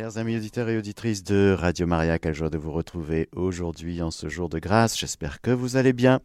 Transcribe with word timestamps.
Chers 0.00 0.16
amis 0.16 0.38
auditeurs 0.38 0.70
et 0.70 0.78
auditrices 0.78 1.22
de 1.24 1.54
Radio 1.54 1.86
Maria, 1.86 2.18
quelle 2.18 2.32
joie 2.32 2.48
de 2.48 2.56
vous 2.56 2.72
retrouver 2.72 3.28
aujourd'hui 3.36 4.00
en 4.00 4.10
ce 4.10 4.30
jour 4.30 4.48
de 4.48 4.58
grâce? 4.58 4.98
J'espère 4.98 5.42
que 5.42 5.50
vous 5.50 5.76
allez 5.76 5.92
bien. 5.92 6.22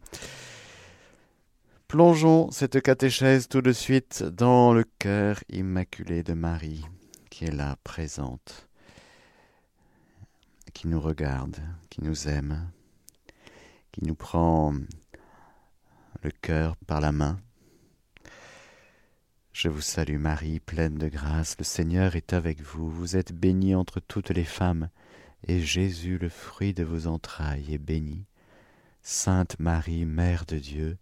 Plongeons 1.90 2.50
cette 2.52 2.82
catéchèse 2.82 3.50
tout 3.50 3.62
de 3.62 3.74
suite 3.74 4.24
dans 4.24 4.72
le 4.72 4.86
cœur 4.98 5.44
immaculé 5.50 6.24
de 6.24 6.32
Marie, 6.32 6.86
qui 7.30 7.44
est 7.44 7.52
là 7.52 7.76
présente, 7.84 8.70
qui 10.74 10.88
nous 10.88 11.02
regarde, 11.02 11.58
qui 11.90 12.02
nous 12.02 12.30
aime, 12.30 12.72
qui 13.92 14.06
nous 14.06 14.16
prend 14.16 14.74
le 16.24 16.32
cœur 16.42 16.78
par 16.88 17.02
la 17.02 17.12
main 17.12 17.42
je 19.56 19.70
vous 19.70 19.80
salue 19.80 20.18
Marie, 20.18 20.60
pleine 20.60 20.98
de 20.98 21.08
grâce, 21.08 21.56
le 21.58 21.64
Seigneur 21.64 22.18
est 22.18 22.34
avec 22.34 22.62
vous, 22.62 22.90
vous 22.90 23.16
êtes 23.16 23.32
bénie 23.32 23.74
entre 23.74 24.02
toutes 24.02 24.32
les 24.32 24.44
femmes, 24.44 24.90
et 25.48 25.62
Jésus, 25.62 26.18
le 26.18 26.28
fruit 26.28 26.74
de 26.74 26.84
vos 26.84 27.08
entrailles, 27.08 27.74
est 27.74 27.78
béni. 27.78 28.26
Sainte 29.02 29.58
Marie, 29.58 30.04
Mère 30.04 30.44
de 30.46 30.60
Dieu, 30.60 30.98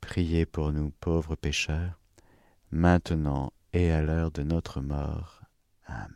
priez 0.00 0.46
pour 0.46 0.72
nous 0.72 0.92
pauvres 1.00 1.34
pécheurs, 1.34 1.98
maintenant 2.70 3.52
et 3.72 3.90
à 3.90 4.02
l'heure 4.02 4.30
de 4.30 4.44
notre 4.44 4.80
mort. 4.80 5.42
Amen. 5.86 6.06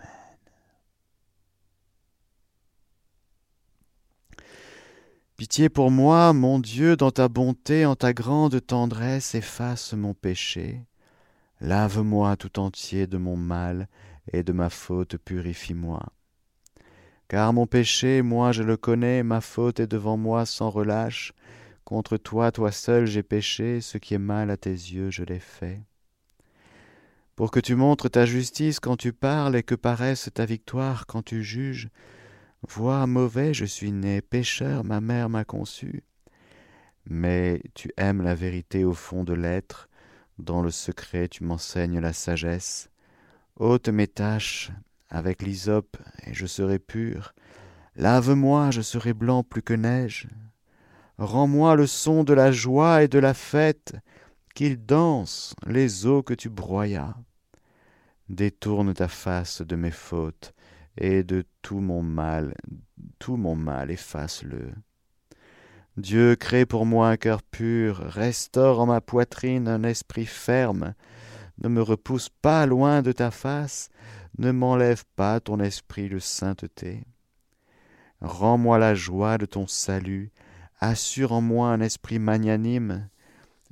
Pitié 5.37 5.69
pour 5.69 5.91
moi, 5.91 6.33
mon 6.35 6.61
Dieu, 6.61 6.97
dans 6.97 7.11
ta 7.11 7.29
bonté, 7.29 7.85
en 7.85 7.97
ta 7.97 8.13
grande 8.13 8.65
tendresse, 8.65 9.35
efface 9.35 9.93
mon 9.93 10.15
péché 10.15 10.85
Lave-moi 11.61 12.37
tout 12.37 12.59
entier 12.59 13.07
de 13.07 13.19
mon 13.19 13.37
mal, 13.37 13.89
et 14.33 14.43
de 14.43 14.53
ma 14.53 14.71
faute 14.71 15.17
purifie-moi. 15.17 16.13
Car 17.29 17.53
mon 17.53 17.67
péché, 17.67 18.23
moi 18.23 18.53
je 18.53 18.63
le 18.63 18.77
connais, 18.77 19.23
ma 19.23 19.41
faute 19.41 19.81
est 19.81 19.87
devant 19.87 20.17
moi 20.17 20.47
sans 20.47 20.71
relâche. 20.71 21.33
Contre 21.85 22.17
toi, 22.17 22.53
toi 22.53 22.73
seul, 22.73 23.07
j'ai 23.07 23.23
péché, 23.23 23.81
ce 23.81 23.99
qui 23.99 24.15
est 24.15 24.19
mal 24.19 24.51
à 24.51 24.57
tes 24.57 24.71
yeux, 24.71 25.11
je 25.11 25.25
l'ai 25.25 25.39
fait. 25.39 25.83
Pour 27.37 27.51
que 27.51 27.61
tu 27.61 27.75
montres 27.75 28.11
ta 28.11 28.27
justice 28.27 28.81
quand 28.81 28.97
tu 28.97 29.13
parles, 29.13 29.57
et 29.57 29.63
que 29.63 29.75
paraisse 29.75 30.31
ta 30.33 30.45
victoire 30.45 31.07
quand 31.07 31.23
tu 31.23 31.43
juges. 31.43 31.89
Vois, 32.69 33.07
mauvais, 33.07 33.55
je 33.55 33.65
suis 33.65 33.93
né, 33.93 34.21
pécheur, 34.21 34.85
ma 34.85 35.01
mère 35.01 35.29
m'a 35.29 35.45
conçu. 35.45 36.05
Mais 37.07 37.63
tu 37.75 37.91
aimes 37.97 38.23
la 38.23 38.35
vérité 38.35 38.85
au 38.85 38.93
fond 38.93 39.25
de 39.25 39.33
l'être, 39.33 39.89
dans 40.41 40.63
le 40.63 40.71
secret, 40.71 41.29
tu 41.29 41.45
m'enseignes 41.45 42.01
la 42.01 42.13
sagesse. 42.13 42.91
ôte 43.57 43.89
mes 43.89 44.09
tâches 44.09 44.71
avec 45.09 45.43
l'hysope, 45.43 45.97
et 46.27 46.35
je 46.35 46.47
serai 46.47 46.79
pur. 46.79 47.35
Lave-moi, 47.97 48.71
je 48.71 48.81
serai 48.81 49.13
blanc 49.13 49.43
plus 49.43 49.63
que 49.63 49.75
neige. 49.75 50.29
Rends-moi 51.19 51.75
le 51.77 51.87
son 51.87 52.25
de 52.25 52.33
la 52.33 52.53
joie 52.53 53.03
et 53.03 53.09
de 53.09 53.19
la 53.19 53.35
fête, 53.35 53.95
qu'ils 54.55 54.85
dansent 54.85 55.55
les 55.67 56.07
eaux 56.07 56.23
que 56.23 56.35
tu 56.35 56.49
broyas. 56.49 57.15
Détourne 58.29 58.95
ta 58.95 59.09
face 59.09 59.63
de 59.63 59.77
mes 59.77 59.91
fautes, 59.91 60.55
et 60.97 61.23
de 61.25 61.45
tout 61.63 61.81
mon 61.81 62.03
mal, 62.03 62.55
tout 63.19 63.37
mon 63.37 63.57
mal 63.57 63.91
efface-le. 63.91 64.73
Dieu 65.97 66.37
crée 66.37 66.67
pour 66.67 66.87
moi 66.87 67.09
un 67.09 67.17
cœur 67.17 67.43
pur, 67.43 67.99
restaure 67.99 68.81
en 68.81 68.87
ma 68.87 69.01
poitrine 69.01 69.69
un 69.69 69.83
esprit 69.83 70.27
ferme. 70.27 70.95
Ne 71.63 71.69
me 71.69 71.83
repousse 71.83 72.29
pas 72.29 72.65
loin 72.67 73.03
de 73.03 73.13
ta 73.13 73.31
face, 73.31 73.91
ne 74.39 74.51
m'enlève 74.51 75.05
pas 75.17 75.41
ton 75.41 75.61
esprit 75.61 76.09
de 76.09 76.19
sainteté. 76.19 77.05
Rends-moi 78.21 78.79
la 78.79 78.95
joie 78.95 79.39
de 79.39 79.47
ton 79.47 79.67
salut, 79.67 80.31
assure 80.79 81.33
en 81.33 81.41
moi 81.41 81.69
un 81.69 81.81
esprit 81.81 82.19
magnanime. 82.19 83.09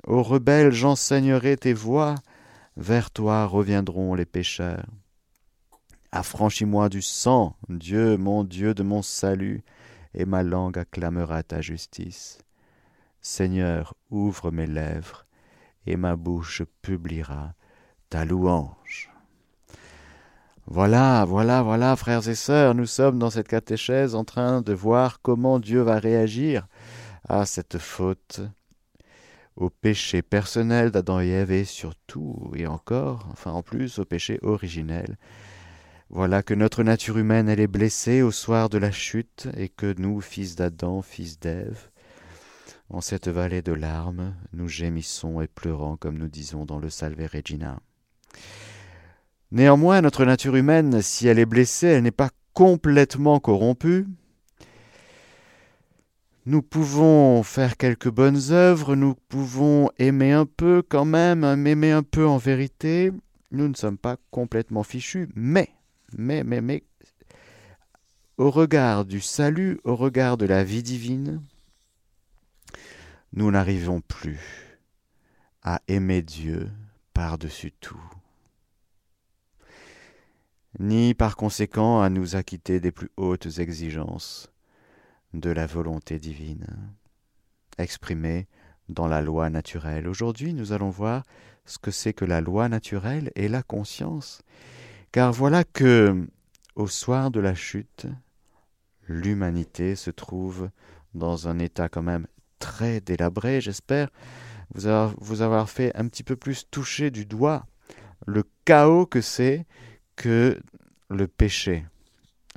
Aux 0.05 0.23
rebelles 0.23 0.71
j'enseignerai 0.71 1.57
tes 1.57 1.73
voies, 1.73 2.15
vers 2.77 3.11
toi 3.11 3.45
reviendront 3.45 4.13
les 4.15 4.25
pécheurs. 4.25 4.85
Affranchis-moi 6.11 6.89
du 6.89 7.01
sang, 7.01 7.55
Dieu, 7.69 8.17
mon 8.17 8.43
Dieu 8.43 8.73
de 8.73 8.83
mon 8.83 9.01
salut, 9.03 9.63
et 10.13 10.25
ma 10.25 10.43
langue 10.43 10.77
acclamera 10.77 11.43
ta 11.43 11.61
justice. 11.61 12.39
Seigneur, 13.21 13.95
ouvre 14.09 14.51
mes 14.51 14.67
lèvres, 14.67 15.25
et 15.85 15.97
ma 15.97 16.15
bouche 16.15 16.63
publiera 16.81 17.53
ta 18.09 18.25
louange. 18.25 19.11
Voilà, 20.67 21.25
voilà, 21.25 21.63
voilà, 21.63 21.95
frères 21.95 22.27
et 22.27 22.35
sœurs, 22.35 22.75
nous 22.75 22.85
sommes 22.85 23.17
dans 23.17 23.31
cette 23.31 23.47
catéchèse 23.47 24.13
en 24.13 24.23
train 24.23 24.61
de 24.61 24.73
voir 24.73 25.19
comment 25.21 25.59
Dieu 25.59 25.81
va 25.81 25.97
réagir 25.97 26.67
à 27.27 27.45
cette 27.45 27.79
faute, 27.79 28.41
au 29.55 29.69
péché 29.69 30.21
personnel 30.21 30.91
d'Adam 30.91 31.19
et 31.19 31.29
Ève 31.29 31.51
et 31.51 31.65
surtout 31.65 32.51
et 32.55 32.67
encore, 32.67 33.27
enfin 33.31 33.51
en 33.51 33.63
plus 33.63 33.99
au 33.99 34.05
péché 34.05 34.39
originel 34.41 35.17
voilà 36.11 36.41
que 36.41 36.55
notre 36.55 36.81
nature 36.81 37.19
humaine, 37.19 37.49
elle 37.49 37.59
est 37.59 37.67
blessée 37.67 38.23
au 38.23 38.31
soir 38.31 38.69
de 38.69 38.79
la 38.79 38.91
chute, 38.91 39.47
et 39.55 39.69
que 39.69 39.93
nous, 39.99 40.21
fils 40.21 40.55
d'Adam, 40.55 41.03
fils 41.03 41.39
d'Ève, 41.39 41.89
en 42.89 42.99
cette 42.99 43.27
vallée 43.27 43.61
de 43.61 43.73
larmes, 43.73 44.33
nous 44.51 44.67
gémissons 44.67 45.39
et 45.39 45.47
pleurons, 45.47 45.97
comme 45.97 46.17
nous 46.17 46.27
disons 46.27 46.65
dans 46.65 46.79
le 46.79 46.89
Salve 46.89 47.29
Regina. 47.31 47.79
Néanmoins, 49.51 50.01
notre 50.01 50.25
nature 50.25 50.55
humaine, 50.55 51.03
si 51.03 51.27
elle 51.27 51.37
est 51.37 51.45
blessée, 51.45 51.87
elle 51.87 52.03
n'est 52.03 52.11
pas 52.11 52.31
complètement 52.53 53.39
corrompue. 53.39 54.07
Nous 56.47 56.63
pouvons 56.63 57.43
faire 57.43 57.77
quelques 57.77 58.09
bonnes 58.09 58.49
œuvres, 58.49 58.95
nous 58.95 59.13
pouvons 59.27 59.91
aimer 59.99 60.31
un 60.31 60.47
peu 60.47 60.81
quand 60.81 61.05
même, 61.05 61.43
aimer 61.43 61.91
un 61.91 62.01
peu 62.01 62.25
en 62.25 62.37
vérité. 62.37 63.11
Nous 63.51 63.67
ne 63.67 63.75
sommes 63.75 63.99
pas 63.99 64.17
complètement 64.31 64.83
fichus, 64.83 65.29
mais 65.35 65.69
mais, 66.17 66.83
au 68.37 68.51
regard 68.51 69.05
du 69.05 69.19
salut, 69.19 69.79
au 69.83 69.95
regard 69.95 70.37
de 70.37 70.45
la 70.45 70.63
vie 70.63 70.83
divine, 70.83 71.43
nous 73.33 73.51
n'arrivons 73.51 74.01
plus 74.01 74.79
à 75.61 75.81
aimer 75.87 76.21
Dieu 76.21 76.69
par-dessus 77.13 77.71
tout, 77.79 78.01
ni 80.79 81.13
par 81.13 81.35
conséquent 81.35 82.01
à 82.01 82.09
nous 82.09 82.35
acquitter 82.35 82.79
des 82.79 82.91
plus 82.91 83.11
hautes 83.17 83.59
exigences 83.59 84.51
de 85.33 85.49
la 85.49 85.67
volonté 85.67 86.17
divine, 86.17 86.65
exprimée 87.77 88.47
dans 88.87 89.07
la 89.07 89.21
loi 89.21 89.49
naturelle. 89.49 90.07
Aujourd'hui, 90.07 90.53
nous 90.53 90.71
allons 90.71 90.89
voir 90.89 91.23
ce 91.65 91.77
que 91.77 91.91
c'est 91.91 92.13
que 92.13 92.25
la 92.25 92.41
loi 92.41 92.67
naturelle 92.69 93.31
et 93.35 93.47
la 93.47 93.61
conscience, 93.61 94.41
car 95.11 95.31
voilà 95.31 95.63
que, 95.63 96.27
au 96.75 96.87
soir 96.87 97.31
de 97.31 97.39
la 97.39 97.55
chute, 97.55 98.07
l'humanité 99.07 99.95
se 99.95 100.11
trouve 100.11 100.69
dans 101.13 101.47
un 101.47 101.59
état 101.59 101.89
quand 101.89 102.03
même 102.03 102.27
très 102.59 103.01
délabré. 103.01 103.61
J'espère 103.61 104.09
vous 104.73 104.85
avoir, 104.85 105.13
vous 105.19 105.41
avoir 105.41 105.69
fait 105.69 105.95
un 105.95 106.07
petit 106.07 106.23
peu 106.23 106.35
plus 106.35 106.67
toucher 106.69 107.09
du 107.11 107.25
doigt 107.25 107.65
le 108.25 108.43
chaos 108.65 109.05
que 109.05 109.21
c'est 109.21 109.65
que 110.15 110.59
le 111.09 111.27
péché, 111.27 111.85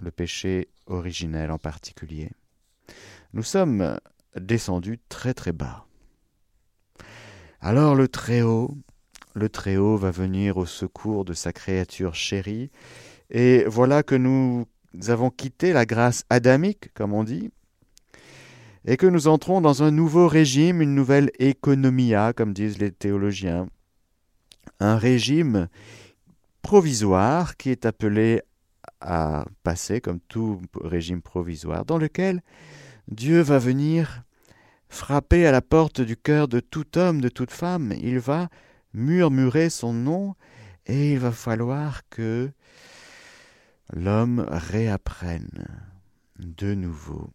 le 0.02 0.10
péché 0.10 0.68
originel 0.86 1.50
en 1.50 1.58
particulier. 1.58 2.30
Nous 3.32 3.42
sommes 3.42 3.98
descendus 4.36 4.98
très 5.08 5.32
très 5.32 5.52
bas. 5.52 5.86
Alors 7.60 7.94
le 7.94 8.08
Très-Haut 8.08 8.76
le 9.34 9.48
Très-Haut 9.48 9.96
va 9.96 10.10
venir 10.10 10.56
au 10.56 10.66
secours 10.66 11.24
de 11.24 11.32
sa 11.32 11.52
créature 11.52 12.14
chérie, 12.14 12.70
et 13.30 13.64
voilà 13.66 14.02
que 14.02 14.14
nous 14.14 14.66
avons 15.08 15.30
quitté 15.30 15.72
la 15.72 15.86
grâce 15.86 16.24
adamique, 16.30 16.92
comme 16.94 17.14
on 17.14 17.24
dit, 17.24 17.50
et 18.84 18.96
que 18.96 19.06
nous 19.06 19.28
entrons 19.28 19.60
dans 19.60 19.82
un 19.82 19.90
nouveau 19.90 20.28
régime, 20.28 20.82
une 20.82 20.94
nouvelle 20.94 21.30
économia, 21.38 22.32
comme 22.32 22.52
disent 22.52 22.78
les 22.78 22.90
théologiens, 22.90 23.68
un 24.80 24.96
régime 24.96 25.68
provisoire 26.62 27.56
qui 27.56 27.70
est 27.70 27.86
appelé 27.86 28.42
à 29.00 29.44
passer, 29.62 30.00
comme 30.00 30.20
tout 30.20 30.60
régime 30.80 31.22
provisoire, 31.22 31.84
dans 31.84 31.98
lequel 31.98 32.42
Dieu 33.08 33.40
va 33.40 33.58
venir 33.58 34.22
frapper 34.88 35.46
à 35.46 35.52
la 35.52 35.62
porte 35.62 36.00
du 36.00 36.16
cœur 36.16 36.48
de 36.48 36.60
tout 36.60 36.98
homme, 36.98 37.20
de 37.20 37.28
toute 37.28 37.50
femme. 37.50 37.94
Il 38.00 38.18
va 38.18 38.48
murmurer 38.94 39.70
son 39.70 39.92
nom, 39.92 40.34
et 40.86 41.12
il 41.12 41.18
va 41.18 41.32
falloir 41.32 42.08
que 42.08 42.50
l'homme 43.92 44.46
réapprenne 44.48 45.66
de 46.38 46.74
nouveau 46.74 47.30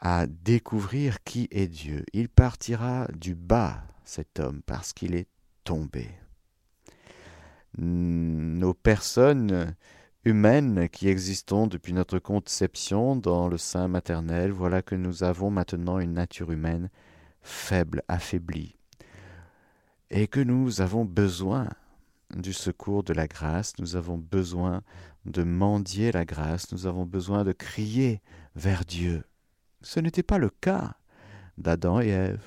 à 0.00 0.26
découvrir 0.26 1.22
qui 1.22 1.48
est 1.50 1.68
Dieu. 1.68 2.04
Il 2.12 2.28
partira 2.28 3.08
du 3.14 3.34
bas, 3.34 3.82
cet 4.04 4.40
homme, 4.40 4.62
parce 4.66 4.92
qu'il 4.92 5.14
est 5.14 5.28
tombé. 5.64 6.10
Nos 7.78 8.74
personnes 8.74 9.74
humaine 10.26 10.88
qui 10.88 11.08
existons 11.08 11.68
depuis 11.68 11.92
notre 11.92 12.18
conception 12.18 13.14
dans 13.14 13.46
le 13.46 13.58
sein 13.58 13.86
maternel, 13.86 14.50
voilà 14.50 14.82
que 14.82 14.96
nous 14.96 15.22
avons 15.22 15.50
maintenant 15.50 16.00
une 16.00 16.14
nature 16.14 16.50
humaine 16.50 16.90
faible, 17.42 18.02
affaiblie, 18.08 18.74
et 20.10 20.28
que 20.28 20.40
nous 20.40 20.80
avons 20.80 21.04
besoin 21.04 21.68
du 22.34 22.52
secours 22.52 23.02
de 23.04 23.12
la 23.12 23.26
grâce, 23.26 23.74
nous 23.78 23.96
avons 23.96 24.18
besoin 24.18 24.82
de 25.24 25.42
mendier 25.42 26.12
la 26.12 26.24
grâce, 26.24 26.72
nous 26.72 26.86
avons 26.86 27.04
besoin 27.04 27.44
de 27.44 27.52
crier 27.52 28.20
vers 28.54 28.84
Dieu. 28.84 29.24
Ce 29.82 30.00
n'était 30.00 30.22
pas 30.22 30.38
le 30.38 30.50
cas 30.50 30.96
d'Adam 31.58 32.00
et 32.00 32.08
Ève. 32.08 32.44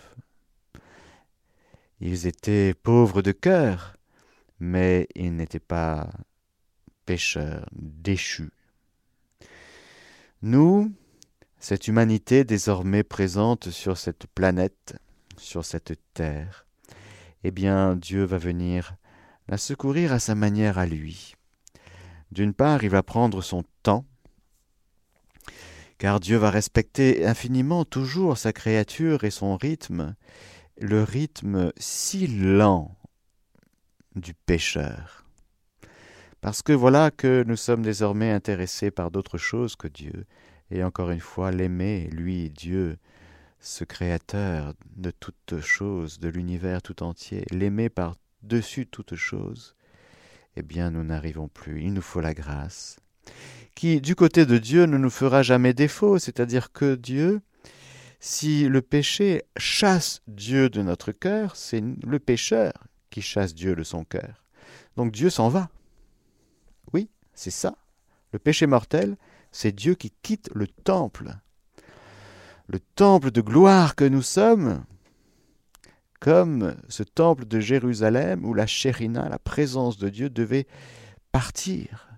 Ils 2.00 2.28
étaient 2.28 2.74
pauvres 2.74 3.22
de 3.22 3.32
cœur, 3.32 3.98
mais 4.60 5.08
ils 5.16 5.36
n'étaient 5.36 5.60
pas 5.60 6.10
pécheurs, 7.06 7.68
déchus. 7.74 8.52
Nous, 10.42 10.94
cette 11.60 11.88
humanité 11.90 12.46
désormais 12.46 13.04
présente 13.04 13.70
sur 13.70 13.98
cette 13.98 14.28
planète, 14.28 14.96
sur 15.38 15.66
cette 15.66 16.00
terre, 16.14 16.66
eh 17.44 17.52
bien 17.52 17.96
Dieu 17.96 18.24
va 18.24 18.38
venir 18.38 18.96
la 19.48 19.58
secourir 19.58 20.14
à 20.14 20.20
sa 20.20 20.36
manière 20.36 20.78
à 20.78 20.86
lui. 20.86 21.36
D'une 22.32 22.54
part, 22.54 22.84
il 22.84 22.90
va 22.90 23.02
prendre 23.02 23.42
son 23.42 23.64
temps, 23.82 24.06
car 25.98 26.20
Dieu 26.20 26.38
va 26.38 26.52
respecter 26.52 27.26
infiniment 27.26 27.86
toujours 27.86 28.38
sa 28.38 28.54
créature 28.54 29.24
et 29.24 29.32
son 29.32 29.58
rythme, 29.58 30.16
le 30.80 31.04
rythme 31.04 31.72
si 31.78 32.28
lent 32.28 32.96
du 34.16 34.34
pécheur. 34.34 35.26
Parce 36.42 36.62
que 36.62 36.72
voilà 36.72 37.12
que 37.12 37.44
nous 37.46 37.58
sommes 37.58 37.82
désormais 37.82 38.32
intéressés 38.32 38.92
par 38.92 39.12
d'autres 39.12 39.38
choses 39.38 39.76
que 39.76 39.88
Dieu, 39.88 40.26
et 40.72 40.84
encore 40.84 41.12
une 41.12 41.20
fois 41.20 41.52
l'aimer, 41.52 42.08
lui, 42.12 42.50
Dieu, 42.50 42.98
ce 43.60 43.84
créateur 43.84 44.74
de 44.96 45.12
toutes 45.12 45.60
choses, 45.60 46.20
de 46.20 46.30
l'univers 46.30 46.82
tout 46.82 47.04
entier, 47.04 47.46
l'aimer 47.52 47.90
par-dessus 47.90 48.88
toutes 48.88 49.16
choses, 49.16 49.76
eh 50.56 50.62
bien 50.62 50.92
nous 50.92 51.04
n'arrivons 51.04 51.48
plus, 51.48 51.84
il 51.84 51.94
nous 51.94 52.02
faut 52.02 52.22
la 52.22 52.34
grâce, 52.34 52.98
qui 53.76 54.02
du 54.02 54.16
côté 54.16 54.46
de 54.46 54.58
Dieu 54.58 54.86
ne 54.86 54.98
nous 54.98 55.10
fera 55.10 55.44
jamais 55.44 55.74
défaut, 55.74 56.20
c'est-à-dire 56.20 56.72
que 56.72 56.96
Dieu, 56.96 57.42
si 58.20 58.68
le 58.68 58.82
péché 58.82 59.44
chasse 59.58 60.22
Dieu 60.28 60.70
de 60.70 60.82
notre 60.82 61.12
cœur, 61.12 61.56
c'est 61.56 61.82
le 61.82 62.20
pécheur 62.20 62.74
qui 63.10 63.22
chasse 63.22 63.54
Dieu 63.54 63.76
de 63.76 63.84
son 63.84 64.04
cœur. 64.04 64.44
Donc 64.96 65.12
Dieu 65.12 65.30
s'en 65.30 65.50
va. 65.50 65.70
Oui, 66.94 67.10
c'est 67.34 67.52
ça. 67.52 67.78
Le 68.34 68.40
péché 68.40 68.68
mortel, 68.68 69.18
c'est 69.52 69.72
Dieu 69.72 69.96
qui 69.96 70.12
quitte 70.22 70.50
le 70.54 70.68
temple. 70.68 71.34
Le 72.69 72.80
temple 72.80 73.31
de 73.31 73.42
gloire 73.42 73.95
que 73.95 74.06
nous 74.06 74.21
sommes, 74.21 74.86
comme 76.19 76.75
ce 76.88 77.01
temple 77.01 77.45
de 77.45 77.60
Jérusalem 77.60 78.45
où 78.45 78.54
la 78.54 78.68
chérina, 78.68 79.27
la 79.27 79.39
présence 79.39 79.98
de 79.98 80.07
Dieu, 80.07 80.30
devait 80.30 80.68
partir, 81.31 82.10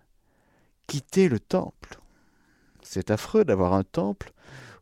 quitter 0.88 1.30
le 1.30 1.40
temple. 1.40 2.02
C'est 2.82 3.12
affreux 3.12 3.46
d'avoir 3.46 3.74
un 3.74 3.86
temple 3.86 4.34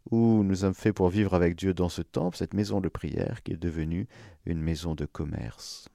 où 0.10 0.42
nous 0.44 0.56
sommes 0.56 0.74
faits 0.74 0.96
pour 0.96 1.10
vivre 1.10 1.36
avec 1.36 1.56
Dieu 1.56 1.76
dans 1.76 1.90
ce 1.90 2.02
temple, 2.02 2.38
cette 2.38 2.56
maison 2.56 2.82
de 2.82 2.90
prière 2.90 3.44
qui 3.44 3.52
est 3.52 3.58
devenue 3.58 4.08
une 4.48 4.62
maison 4.62 4.96
de 4.96 5.06
commerce. 5.06 5.88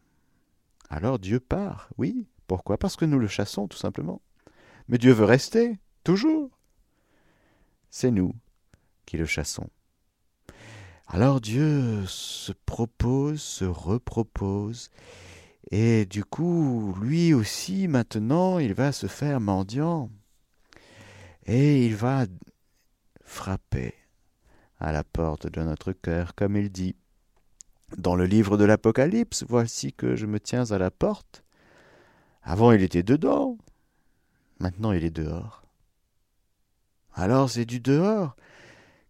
Alors 0.89 1.19
Dieu 1.19 1.41
part, 1.41 1.89
oui. 1.99 2.29
Pourquoi? 2.47 2.79
Parce 2.79 2.95
que 2.95 3.07
nous 3.07 3.19
le 3.19 3.27
chassons, 3.27 3.67
tout 3.67 3.79
simplement. 3.79 4.23
Mais 4.87 4.99
Dieu 4.99 5.13
veut 5.13 5.25
rester, 5.25 5.81
toujours. 6.05 6.61
C'est 7.91 8.13
nous 8.13 8.35
qui 9.07 9.17
le 9.17 9.27
chassons. 9.27 9.69
Alors 11.07 11.41
Dieu 11.41 12.05
se 12.07 12.53
propose, 12.53 13.41
se 13.41 13.65
repropose, 13.65 14.91
et 15.71 16.07
du 16.07 16.25
coup, 16.25 16.95
lui 17.01 17.35
aussi, 17.35 17.89
maintenant, 17.89 18.59
il 18.59 18.75
va 18.75 18.93
se 18.93 19.07
faire 19.07 19.41
mendiant, 19.41 20.11
et 21.47 21.85
il 21.87 21.95
va 21.95 22.27
frapper 23.23 23.95
à 24.79 24.93
la 24.93 25.05
porte 25.05 25.47
de 25.47 25.63
notre 25.63 25.93
cœur, 25.93 26.35
comme 26.35 26.57
il 26.57 26.71
dit. 26.71 26.97
Dans 27.97 28.17
le 28.17 28.27
livre 28.27 28.57
de 28.57 28.65
l'Apocalypse, 28.65 29.45
voici 29.49 29.93
que 29.93 30.17
je 30.17 30.27
me 30.27 30.41
tiens 30.41 30.71
à 30.73 30.79
la 30.79 30.91
porte. 30.91 31.45
Avant 32.43 32.73
il 32.73 32.83
était 32.83 33.03
dedans, 33.03 33.57
maintenant 34.59 34.93
il 34.93 35.05
est 35.05 35.11
dehors. 35.11 35.63
Alors 37.15 37.49
c'est 37.49 37.65
du 37.65 37.79
dehors 37.81 38.37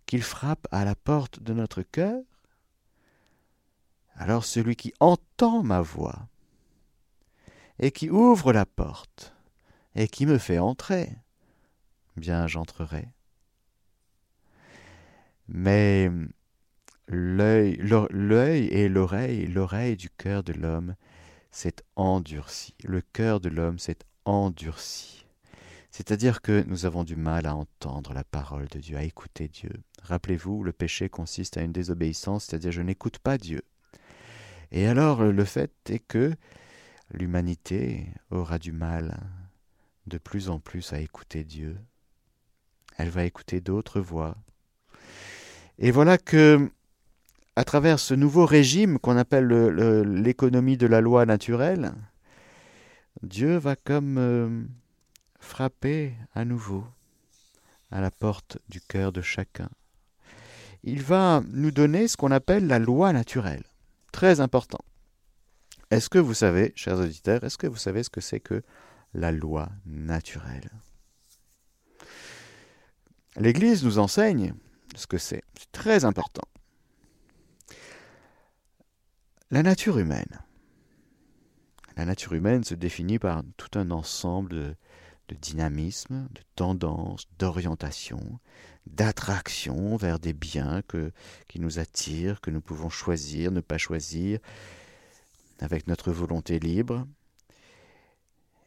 qu'il 0.06 0.22
frappe 0.22 0.66
à 0.70 0.84
la 0.84 0.94
porte 0.94 1.42
de 1.42 1.52
notre 1.52 1.82
cœur. 1.82 2.22
Alors 4.16 4.44
celui 4.44 4.76
qui 4.76 4.92
entend 5.00 5.62
ma 5.62 5.80
voix 5.80 6.28
et 7.78 7.90
qui 7.90 8.10
ouvre 8.10 8.52
la 8.52 8.66
porte 8.66 9.34
et 9.94 10.08
qui 10.08 10.26
me 10.26 10.38
fait 10.38 10.58
entrer, 10.58 11.10
bien 12.16 12.46
j'entrerai. 12.46 13.08
Mais 15.48 16.10
l'œil, 17.08 17.78
et 18.70 18.88
l'oreille, 18.88 19.46
l'oreille 19.46 19.96
du 19.96 20.10
cœur 20.10 20.42
de 20.42 20.52
l'homme 20.52 20.94
s'est 21.50 21.76
endurci. 21.96 22.74
Le 22.84 23.00
cœur 23.00 23.40
de 23.40 23.48
l'homme 23.48 23.78
s'est 23.78 23.98
endurci. 24.24 25.23
C'est-à-dire 25.96 26.42
que 26.42 26.64
nous 26.66 26.86
avons 26.86 27.04
du 27.04 27.14
mal 27.14 27.46
à 27.46 27.54
entendre 27.54 28.14
la 28.14 28.24
parole 28.24 28.66
de 28.66 28.80
Dieu, 28.80 28.96
à 28.96 29.04
écouter 29.04 29.46
Dieu. 29.46 29.70
Rappelez-vous, 30.02 30.64
le 30.64 30.72
péché 30.72 31.08
consiste 31.08 31.56
à 31.56 31.62
une 31.62 31.70
désobéissance, 31.70 32.46
c'est-à-dire 32.46 32.72
je 32.72 32.82
n'écoute 32.82 33.20
pas 33.20 33.38
Dieu. 33.38 33.62
Et 34.72 34.88
alors 34.88 35.22
le 35.22 35.44
fait 35.44 35.70
est 35.88 36.00
que 36.00 36.34
l'humanité 37.12 38.08
aura 38.32 38.58
du 38.58 38.72
mal 38.72 39.20
de 40.08 40.18
plus 40.18 40.50
en 40.50 40.58
plus 40.58 40.92
à 40.92 40.98
écouter 40.98 41.44
Dieu. 41.44 41.76
Elle 42.96 43.10
va 43.10 43.24
écouter 43.24 43.60
d'autres 43.60 44.00
voix. 44.00 44.36
Et 45.78 45.92
voilà 45.92 46.18
que 46.18 46.72
à 47.54 47.62
travers 47.62 48.00
ce 48.00 48.14
nouveau 48.14 48.46
régime 48.46 48.98
qu'on 48.98 49.16
appelle 49.16 49.46
l'économie 49.46 50.76
de 50.76 50.88
la 50.88 51.00
loi 51.00 51.24
naturelle, 51.24 51.92
Dieu 53.22 53.58
va 53.58 53.76
comme 53.76 54.18
euh, 54.18 54.64
frapper 55.44 56.14
à 56.34 56.44
nouveau 56.44 56.84
à 57.90 58.00
la 58.00 58.10
porte 58.10 58.58
du 58.68 58.80
cœur 58.80 59.12
de 59.12 59.22
chacun. 59.22 59.68
Il 60.82 61.02
va 61.02 61.42
nous 61.48 61.70
donner 61.70 62.08
ce 62.08 62.16
qu'on 62.16 62.32
appelle 62.32 62.66
la 62.66 62.78
loi 62.78 63.12
naturelle. 63.12 63.62
Très 64.10 64.40
important. 64.40 64.84
Est-ce 65.90 66.10
que 66.10 66.18
vous 66.18 66.34
savez, 66.34 66.72
chers 66.74 66.98
auditeurs, 66.98 67.44
est-ce 67.44 67.58
que 67.58 67.66
vous 67.66 67.76
savez 67.76 68.02
ce 68.02 68.10
que 68.10 68.20
c'est 68.20 68.40
que 68.40 68.62
la 69.12 69.30
loi 69.30 69.68
naturelle? 69.86 70.70
L'Église 73.36 73.84
nous 73.84 73.98
enseigne 73.98 74.54
ce 74.96 75.06
que 75.06 75.18
c'est. 75.18 75.42
C'est 75.58 75.72
très 75.72 76.04
important. 76.04 76.48
La 79.50 79.62
nature 79.62 79.98
humaine. 79.98 80.40
La 81.96 82.04
nature 82.04 82.32
humaine 82.32 82.64
se 82.64 82.74
définit 82.74 83.18
par 83.18 83.42
tout 83.56 83.78
un 83.78 83.90
ensemble 83.90 84.50
de, 84.50 84.76
dynamisme, 85.32 86.28
de 86.32 86.42
tendances, 86.54 87.26
d'orientation, 87.38 88.38
d'attraction 88.86 89.96
vers 89.96 90.18
des 90.18 90.34
biens 90.34 90.82
que, 90.86 91.12
qui 91.48 91.60
nous 91.60 91.78
attirent, 91.78 92.40
que 92.40 92.50
nous 92.50 92.60
pouvons 92.60 92.90
choisir, 92.90 93.50
ne 93.50 93.60
pas 93.60 93.78
choisir, 93.78 94.40
avec 95.60 95.86
notre 95.86 96.12
volonté 96.12 96.58
libre. 96.58 97.06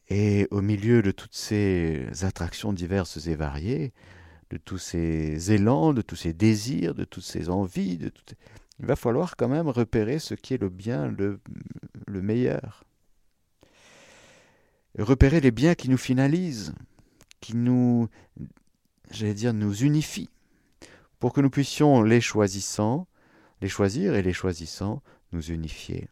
Et 0.10 0.48
au 0.50 0.62
milieu 0.62 1.02
de 1.02 1.12
toutes 1.12 1.36
ces 1.36 2.08
attractions 2.22 2.74
diverses 2.74 3.28
et 3.28 3.36
variées, 3.36 3.94
de 4.50 4.58
tous 4.58 4.78
ces 4.78 5.52
élans, 5.52 5.94
de 5.94 6.02
tous 6.02 6.16
ces 6.16 6.34
désirs, 6.34 6.96
de 6.96 7.04
toutes 7.04 7.26
ces 7.26 7.50
envies, 7.50 7.98
de 7.98 8.10
toutes 8.10 8.34
il 8.80 8.86
va 8.86 8.96
falloir 8.96 9.36
quand 9.36 9.48
même 9.48 9.68
repérer 9.68 10.20
ce 10.20 10.36
qui 10.36 10.54
est 10.54 10.62
le 10.62 10.70
bien 10.70 11.08
le 11.08 12.22
meilleur. 12.22 12.87
Repérer 14.98 15.42
les 15.42 15.51
biens 15.51 15.75
qui 15.75 15.89
nous 15.89 15.98
finalisent, 15.98 16.74
qui 17.39 17.56
nous, 17.56 18.10
j'allais 19.12 19.34
dire, 19.34 19.54
nous 19.54 19.84
unifient, 19.84 20.30
pour 21.20 21.34
que 21.34 21.42
nous 21.42 21.50
puissions, 21.50 22.01
les 22.01 22.22
choisissant, 22.22 23.08
les 23.62 23.70
choisir 23.70 24.16
et 24.16 24.22
les 24.22 24.34
choisissant, 24.34 25.01
nous 25.32 25.51
unifier. 25.51 26.10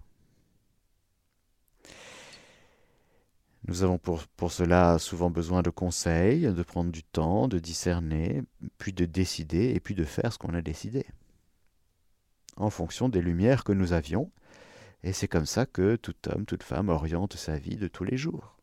Nous 3.68 3.82
avons 3.82 3.98
pour, 3.98 4.28
pour, 4.28 4.52
cela 4.52 5.00
souvent 5.00 5.32
besoin 5.32 5.64
de 5.64 5.72
conseils, 5.72 6.42
de 6.42 6.64
prendre 6.64 6.92
du 6.92 7.02
temps, 7.02 7.48
de 7.48 7.58
discerner, 7.58 8.44
puis 8.78 8.94
de 8.94 9.06
décider 9.06 9.74
et 9.74 9.80
puis 9.80 9.96
de 9.96 10.04
faire 10.04 10.32
ce 10.32 10.38
qu'on 10.38 10.54
a 10.54 10.62
décidé 10.62 11.06
en 12.58 12.70
fonction 12.70 13.10
des 13.10 13.22
lumières 13.22 13.64
que 13.64 13.74
nous 13.74 13.94
avions, 13.94 14.32
et 15.04 15.14
c'est 15.14 15.28
comme 15.28 15.46
ça 15.46 15.66
que 15.66 15.96
tout 15.96 16.16
homme, 16.28 16.46
toute 16.46 16.64
femme 16.64 16.90
oriente 16.90 17.36
sa 17.36 17.58
vie 17.58 17.76
de 17.76 17.88
tous 17.88 18.04
les 18.04 18.18
jours. 18.18 18.55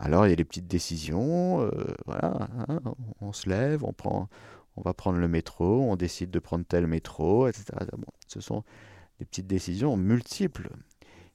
Alors 0.00 0.26
il 0.26 0.30
y 0.30 0.32
a 0.32 0.36
des 0.36 0.46
petites 0.46 0.66
décisions, 0.66 1.60
euh, 1.60 1.70
voilà, 2.06 2.48
hein, 2.68 2.80
on 3.20 3.34
se 3.34 3.50
lève, 3.50 3.84
on 3.84 3.92
prend, 3.92 4.30
on 4.76 4.80
va 4.80 4.94
prendre 4.94 5.18
le 5.18 5.28
métro, 5.28 5.82
on 5.82 5.94
décide 5.94 6.30
de 6.30 6.38
prendre 6.38 6.64
tel 6.64 6.86
métro, 6.86 7.48
etc. 7.48 7.64
ce 8.26 8.40
sont 8.40 8.64
des 9.18 9.26
petites 9.26 9.46
décisions 9.46 9.98
multiples 9.98 10.70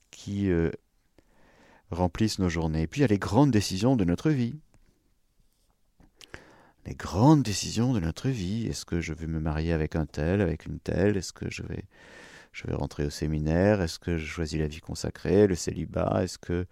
qui 0.09 0.49
euh, 0.49 0.71
remplissent 1.91 2.39
nos 2.39 2.49
journées. 2.49 2.81
Et 2.81 2.87
puis 2.87 2.99
il 2.99 3.03
y 3.03 3.05
a 3.05 3.07
les 3.07 3.19
grandes 3.19 3.51
décisions 3.51 3.95
de 3.95 4.03
notre 4.03 4.31
vie. 4.31 4.55
Les 6.87 6.95
grandes 6.95 7.43
décisions 7.43 7.93
de 7.93 7.99
notre 7.99 8.29
vie. 8.29 8.65
Est-ce 8.65 8.85
que 8.85 8.99
je 8.99 9.13
vais 9.13 9.27
me 9.27 9.39
marier 9.39 9.73
avec 9.73 9.95
un 9.95 10.07
tel, 10.07 10.41
avec 10.41 10.65
une 10.65 10.79
telle? 10.79 11.17
Est-ce 11.17 11.33
que 11.33 11.51
je 11.51 11.61
vais, 11.61 11.83
je 12.51 12.65
vais 12.65 12.73
rentrer 12.73 13.05
au 13.05 13.11
séminaire? 13.11 13.81
Est-ce 13.81 13.99
que 13.99 14.17
je 14.17 14.25
choisis 14.25 14.59
la 14.59 14.67
vie 14.67 14.81
consacrée, 14.81 15.45
le 15.45 15.55
célibat? 15.55 16.23
Est-ce 16.23 16.39
que 16.39 16.65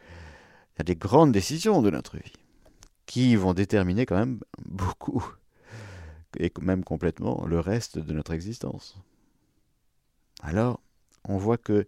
il 0.75 0.79
y 0.79 0.81
a 0.81 0.83
des 0.83 0.95
grandes 0.95 1.31
décisions 1.31 1.81
de 1.81 1.89
notre 1.89 2.17
vie 2.17 2.33
qui 3.05 3.35
vont 3.35 3.53
déterminer 3.53 4.05
quand 4.05 4.17
même 4.17 4.39
beaucoup 4.65 5.23
et 6.39 6.51
même 6.61 6.83
complètement 6.83 7.45
le 7.45 7.59
reste 7.59 7.99
de 7.99 8.13
notre 8.13 8.33
existence. 8.33 8.97
Alors, 10.41 10.81
on 11.25 11.37
voit 11.37 11.57
que 11.57 11.87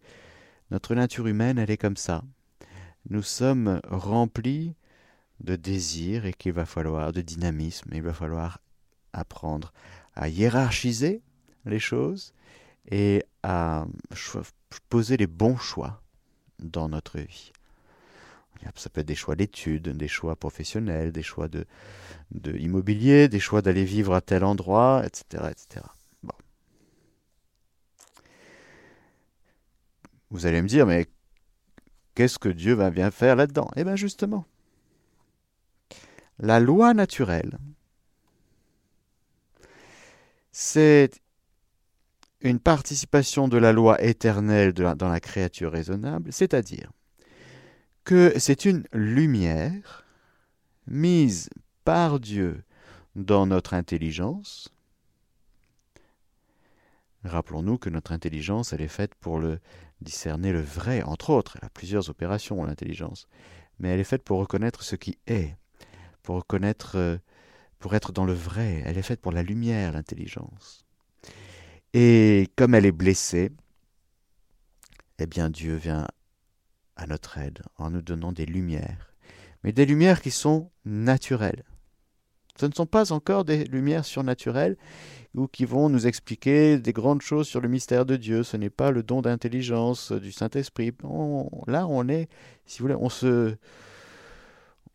notre 0.71 0.93
nature 0.95 1.27
humaine, 1.27 1.57
elle 1.57 1.71
est 1.71 1.77
comme 1.77 1.97
ça. 1.97 2.23
Nous 3.09 3.23
sommes 3.23 3.81
remplis 3.89 4.75
de 5.39 5.55
désirs 5.55 6.25
et 6.25 6.33
qu'il 6.33 6.53
va 6.53 6.65
falloir, 6.65 7.11
de 7.11 7.21
dynamisme, 7.21 7.89
il 7.93 8.01
va 8.01 8.13
falloir 8.13 8.59
apprendre 9.13 9.73
à 10.15 10.29
hiérarchiser 10.29 11.21
les 11.65 11.79
choses 11.79 12.33
et 12.89 13.23
à 13.43 13.85
poser 14.89 15.17
les 15.17 15.27
bons 15.27 15.57
choix 15.57 16.01
dans 16.59 16.89
notre 16.89 17.19
vie. 17.19 17.51
Ça 18.75 18.89
peut 18.89 19.01
être 19.01 19.07
des 19.07 19.15
choix 19.15 19.35
d'études, 19.35 19.89
des 19.89 20.07
choix 20.07 20.35
professionnels, 20.35 21.11
des 21.11 21.23
choix 21.23 21.47
de, 21.47 21.65
de 22.31 22.57
immobilier, 22.57 23.29
des 23.29 23.39
choix 23.39 23.61
d'aller 23.61 23.85
vivre 23.85 24.13
à 24.13 24.21
tel 24.21 24.43
endroit, 24.43 25.03
etc. 25.05 25.45
etc. 25.49 25.85
Bon. 26.23 26.33
Vous 30.29 30.45
allez 30.45 30.61
me 30.61 30.67
dire, 30.67 30.85
mais 30.85 31.07
qu'est-ce 32.15 32.37
que 32.37 32.49
Dieu 32.49 32.73
va 32.73 32.89
bien 32.89 33.11
faire 33.11 33.35
là-dedans? 33.35 33.69
Eh 33.75 33.83
bien 33.83 33.95
justement, 33.95 34.45
la 36.39 36.59
loi 36.59 36.93
naturelle, 36.93 37.57
c'est 40.51 41.11
une 42.41 42.59
participation 42.59 43.47
de 43.47 43.57
la 43.57 43.71
loi 43.71 44.01
éternelle 44.01 44.73
dans 44.73 45.09
la 45.09 45.19
créature 45.19 45.71
raisonnable, 45.71 46.31
c'est-à-dire 46.33 46.91
que 48.05 48.33
c'est 48.37 48.65
une 48.65 48.85
lumière 48.93 50.05
mise 50.87 51.49
par 51.83 52.19
Dieu 52.19 52.63
dans 53.15 53.47
notre 53.47 53.73
intelligence. 53.73 54.69
Rappelons-nous 57.23 57.79
que 57.79 57.89
notre 57.89 58.11
intelligence, 58.11 58.71
elle 58.71 58.81
est 58.81 58.87
faite 58.87 59.15
pour 59.15 59.39
le 59.39 59.59
discerner 60.01 60.51
le 60.51 60.61
vrai, 60.61 61.01
entre 61.01 61.31
autres. 61.31 61.57
Elle 61.59 61.65
a 61.65 61.69
plusieurs 61.69 62.09
opérations, 62.09 62.63
l'intelligence. 62.63 63.27
Mais 63.79 63.89
elle 63.89 63.99
est 63.99 64.05
faite 64.05 64.23
pour 64.23 64.39
reconnaître 64.39 64.83
ce 64.83 64.95
qui 64.95 65.17
est, 65.25 65.55
pour 66.21 66.35
reconnaître, 66.35 66.97
euh, 66.97 67.17
pour 67.79 67.95
être 67.95 68.11
dans 68.11 68.25
le 68.25 68.33
vrai. 68.33 68.83
Elle 68.85 68.99
est 68.99 69.03
faite 69.03 69.21
pour 69.21 69.31
la 69.31 69.41
lumière, 69.41 69.93
l'intelligence. 69.93 70.85
Et 71.93 72.51
comme 72.55 72.75
elle 72.75 72.85
est 72.85 72.91
blessée, 72.91 73.51
eh 75.17 75.25
bien 75.25 75.49
Dieu 75.49 75.75
vient 75.75 76.07
à 76.95 77.07
notre 77.07 77.37
aide 77.37 77.61
en 77.77 77.89
nous 77.89 78.01
donnant 78.01 78.31
des 78.31 78.45
lumières, 78.45 79.13
mais 79.63 79.71
des 79.71 79.85
lumières 79.85 80.21
qui 80.21 80.31
sont 80.31 80.71
naturelles. 80.85 81.63
Ce 82.57 82.65
ne 82.65 82.71
sont 82.71 82.85
pas 82.85 83.11
encore 83.11 83.43
des 83.43 83.65
lumières 83.65 84.05
surnaturelles 84.05 84.77
ou 85.33 85.47
qui 85.47 85.65
vont 85.65 85.89
nous 85.89 86.07
expliquer 86.07 86.77
des 86.79 86.93
grandes 86.93 87.21
choses 87.21 87.47
sur 87.47 87.59
le 87.59 87.67
mystère 87.67 88.05
de 88.05 88.15
Dieu. 88.15 88.43
Ce 88.43 88.55
n'est 88.55 88.69
pas 88.69 88.91
le 88.91 89.03
don 89.03 89.21
d'intelligence 89.21 90.13
du 90.13 90.31
Saint-Esprit. 90.31 90.93
là, 91.67 91.85
on 91.87 92.07
est, 92.07 92.29
si 92.65 92.79
vous 92.79 92.83
voulez, 92.83 92.97
on 92.97 93.09
se, 93.09 93.55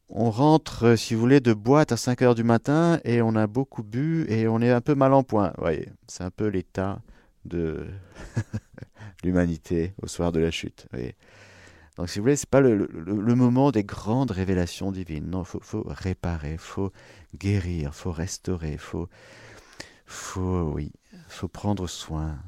on 0.08 0.30
rentre, 0.30 0.96
si 0.96 1.14
vous 1.14 1.20
voulez, 1.20 1.40
de 1.40 1.52
boîte 1.52 1.92
à 1.92 1.98
5 1.98 2.22
heures 2.22 2.34
du 2.34 2.44
matin 2.44 2.98
et 3.04 3.20
on 3.20 3.36
a 3.36 3.46
beaucoup 3.46 3.82
bu 3.82 4.24
et 4.30 4.48
on 4.48 4.60
est 4.62 4.70
un 4.70 4.80
peu 4.80 4.94
mal 4.94 5.12
en 5.12 5.22
point. 5.22 5.52
voyez, 5.58 5.90
c'est 6.08 6.24
un 6.24 6.30
peu 6.30 6.46
l'état 6.46 7.00
de 7.44 7.86
l'humanité 9.24 9.92
au 10.02 10.06
soir 10.06 10.32
de 10.32 10.40
la 10.40 10.50
chute. 10.50 10.86
Donc, 11.96 12.08
si 12.08 12.18
vous 12.18 12.24
voulez, 12.24 12.36
ce 12.36 12.46
n'est 12.46 12.50
pas 12.50 12.60
le, 12.60 13.34
moment 13.34 13.70
des 13.70 13.84
grandes 13.84 14.30
révélations 14.30 14.92
divines. 14.92 15.28
Non, 15.28 15.42
il 15.42 15.60
faut, 15.60 15.84
réparer, 15.86 16.52
il 16.52 16.58
faut 16.58 16.92
guérir, 17.36 17.90
il 17.90 17.94
faut 17.94 18.12
restaurer, 18.12 18.72
il 18.72 18.78
faut, 18.78 19.08
faut, 20.06 20.72
oui, 20.74 20.92
faut 21.28 21.48
prendre 21.48 21.86
soin, 21.88 22.38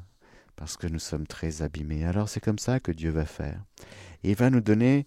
parce 0.55 0.77
que 0.77 0.87
nous 0.87 0.99
sommes 0.99 1.27
très 1.27 1.61
abîmés. 1.61 2.05
Alors, 2.05 2.29
c'est 2.29 2.39
comme 2.39 2.59
ça 2.59 2.79
que 2.79 2.91
Dieu 2.91 3.11
va 3.11 3.25
faire. 3.25 3.61
il 4.23 4.35
va 4.35 4.49
nous 4.49 4.61
donner 4.61 5.05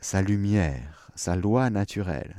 sa 0.00 0.22
lumière, 0.22 1.10
sa 1.14 1.36
loi 1.36 1.70
naturelle, 1.70 2.36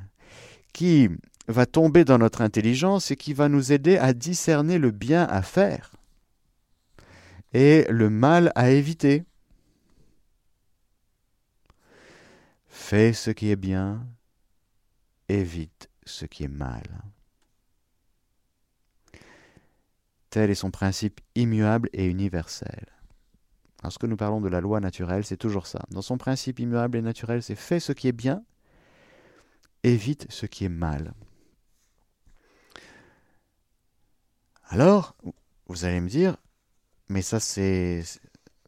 qui 0.73 1.09
va 1.47 1.65
tomber 1.65 2.05
dans 2.05 2.17
notre 2.17 2.41
intelligence 2.41 3.11
et 3.11 3.15
qui 3.15 3.33
va 3.33 3.49
nous 3.49 3.71
aider 3.71 3.97
à 3.97 4.13
discerner 4.13 4.77
le 4.77 4.91
bien 4.91 5.23
à 5.25 5.41
faire 5.41 5.91
et 7.53 7.85
le 7.89 8.09
mal 8.09 8.51
à 8.55 8.69
éviter. 8.69 9.23
Fais 12.79 13.13
ce 13.13 13.29
qui 13.29 13.51
est 13.51 13.55
bien, 13.55 14.07
évite 15.27 15.91
ce 16.07 16.25
qui 16.25 16.43
est 16.43 16.47
mal. 16.47 17.03
Tel 20.31 20.49
est 20.49 20.55
son 20.55 20.71
principe 20.71 21.21
immuable 21.35 21.89
et 21.93 22.07
universel. 22.07 22.87
Lorsque 23.83 24.05
nous 24.05 24.15
parlons 24.15 24.41
de 24.41 24.47
la 24.47 24.59
loi 24.59 24.79
naturelle, 24.79 25.23
c'est 25.23 25.37
toujours 25.37 25.67
ça. 25.67 25.85
Dans 25.91 26.01
son 26.01 26.17
principe 26.17 26.57
immuable 26.57 26.97
et 26.97 27.03
naturel, 27.03 27.43
c'est 27.43 27.53
fais 27.53 27.79
ce 27.79 27.91
qui 27.91 28.07
est 28.07 28.13
bien, 28.13 28.43
évite 29.83 30.25
ce 30.31 30.47
qui 30.47 30.65
est 30.65 30.69
mal. 30.69 31.13
Alors, 34.69 35.15
vous 35.67 35.85
allez 35.85 35.99
me 35.99 36.09
dire, 36.09 36.37
mais 37.07 37.21
ça 37.21 37.39
c'est 37.39 38.03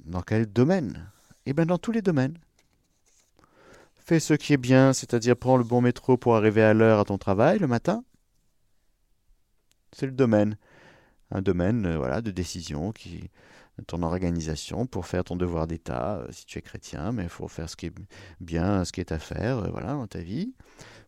dans 0.03 0.21
quel 0.21 0.45
domaine? 0.45 1.09
Eh 1.47 1.53
bien 1.53 1.65
dans 1.65 1.79
tous 1.79 1.93
les 1.93 2.03
domaines. 2.03 2.37
Fais 4.11 4.19
ce 4.19 4.33
qui 4.33 4.51
est 4.51 4.57
bien, 4.57 4.91
c'est-à-dire 4.91 5.37
prends 5.37 5.55
le 5.55 5.63
bon 5.63 5.79
métro 5.79 6.17
pour 6.17 6.35
arriver 6.35 6.61
à 6.61 6.73
l'heure 6.73 6.99
à 6.99 7.05
ton 7.05 7.17
travail 7.17 7.59
le 7.59 7.67
matin. 7.67 8.03
C'est 9.93 10.05
le 10.05 10.11
domaine. 10.11 10.57
Un 11.29 11.41
domaine 11.41 11.85
euh, 11.85 11.95
voilà, 11.95 12.19
de 12.19 12.29
décision 12.29 12.91
qui 12.91 13.29
ton 13.87 14.03
organisation 14.03 14.85
pour 14.85 15.05
faire 15.05 15.23
ton 15.23 15.37
devoir 15.37 15.65
d'État, 15.65 16.17
euh, 16.17 16.27
si 16.31 16.45
tu 16.45 16.59
es 16.59 16.61
chrétien, 16.61 17.13
mais 17.13 17.23
il 17.23 17.29
faut 17.29 17.47
faire 17.47 17.69
ce 17.69 17.77
qui 17.77 17.85
est 17.85 17.93
bien, 18.41 18.83
ce 18.83 18.91
qui 18.91 18.99
est 18.99 19.13
à 19.13 19.17
faire 19.17 19.59
euh, 19.59 19.69
voilà, 19.71 19.93
dans 19.93 20.07
ta 20.07 20.19
vie 20.19 20.55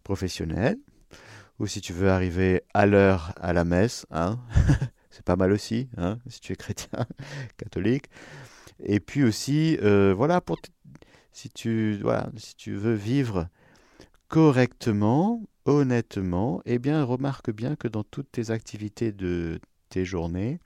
professionnelle. 0.05 0.77
Ou 1.59 1.67
si 1.67 1.81
tu 1.81 1.91
veux 1.91 2.09
arriver 2.09 2.63
à 2.73 2.85
l'heure 2.85 3.33
à 3.35 3.51
la 3.51 3.65
messe, 3.65 4.05
hein, 4.11 4.39
c'est 5.09 5.25
pas 5.25 5.35
mal 5.35 5.51
aussi, 5.51 5.89
hein, 5.97 6.19
si 6.29 6.39
tu 6.39 6.53
es 6.53 6.55
chrétien, 6.55 7.05
catholique. 7.57 8.05
Et 8.81 9.01
puis 9.01 9.25
aussi, 9.25 9.77
voilà, 9.81 10.39
pour 10.39 10.57
si 11.33 11.49
tu, 11.49 11.97
veux 12.67 12.93
vivre 12.93 13.47
correctement, 14.27 15.43
honnêtement, 15.65 16.61
eh 16.65 16.79
bien, 16.79 17.03
remarque 17.03 17.51
bien 17.51 17.75
que 17.75 17.87
dans 17.87 18.03
toutes 18.03 18.31
tes 18.31 18.51
activités 18.51 19.11
de 19.11 19.59
tes 19.89 20.05
journées, 20.05 20.59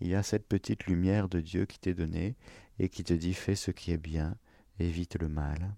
il 0.00 0.08
y 0.08 0.14
a 0.14 0.22
cette 0.22 0.46
petite 0.46 0.86
lumière 0.86 1.28
de 1.28 1.40
Dieu 1.40 1.64
qui 1.64 1.78
t'est 1.78 1.94
donnée 1.94 2.36
et 2.78 2.88
qui 2.88 3.04
te 3.04 3.14
dit 3.14 3.34
fais 3.34 3.54
ce 3.54 3.70
qui 3.70 3.92
est 3.92 3.98
bien, 3.98 4.36
évite 4.78 5.16
le 5.20 5.28
mal. 5.28 5.74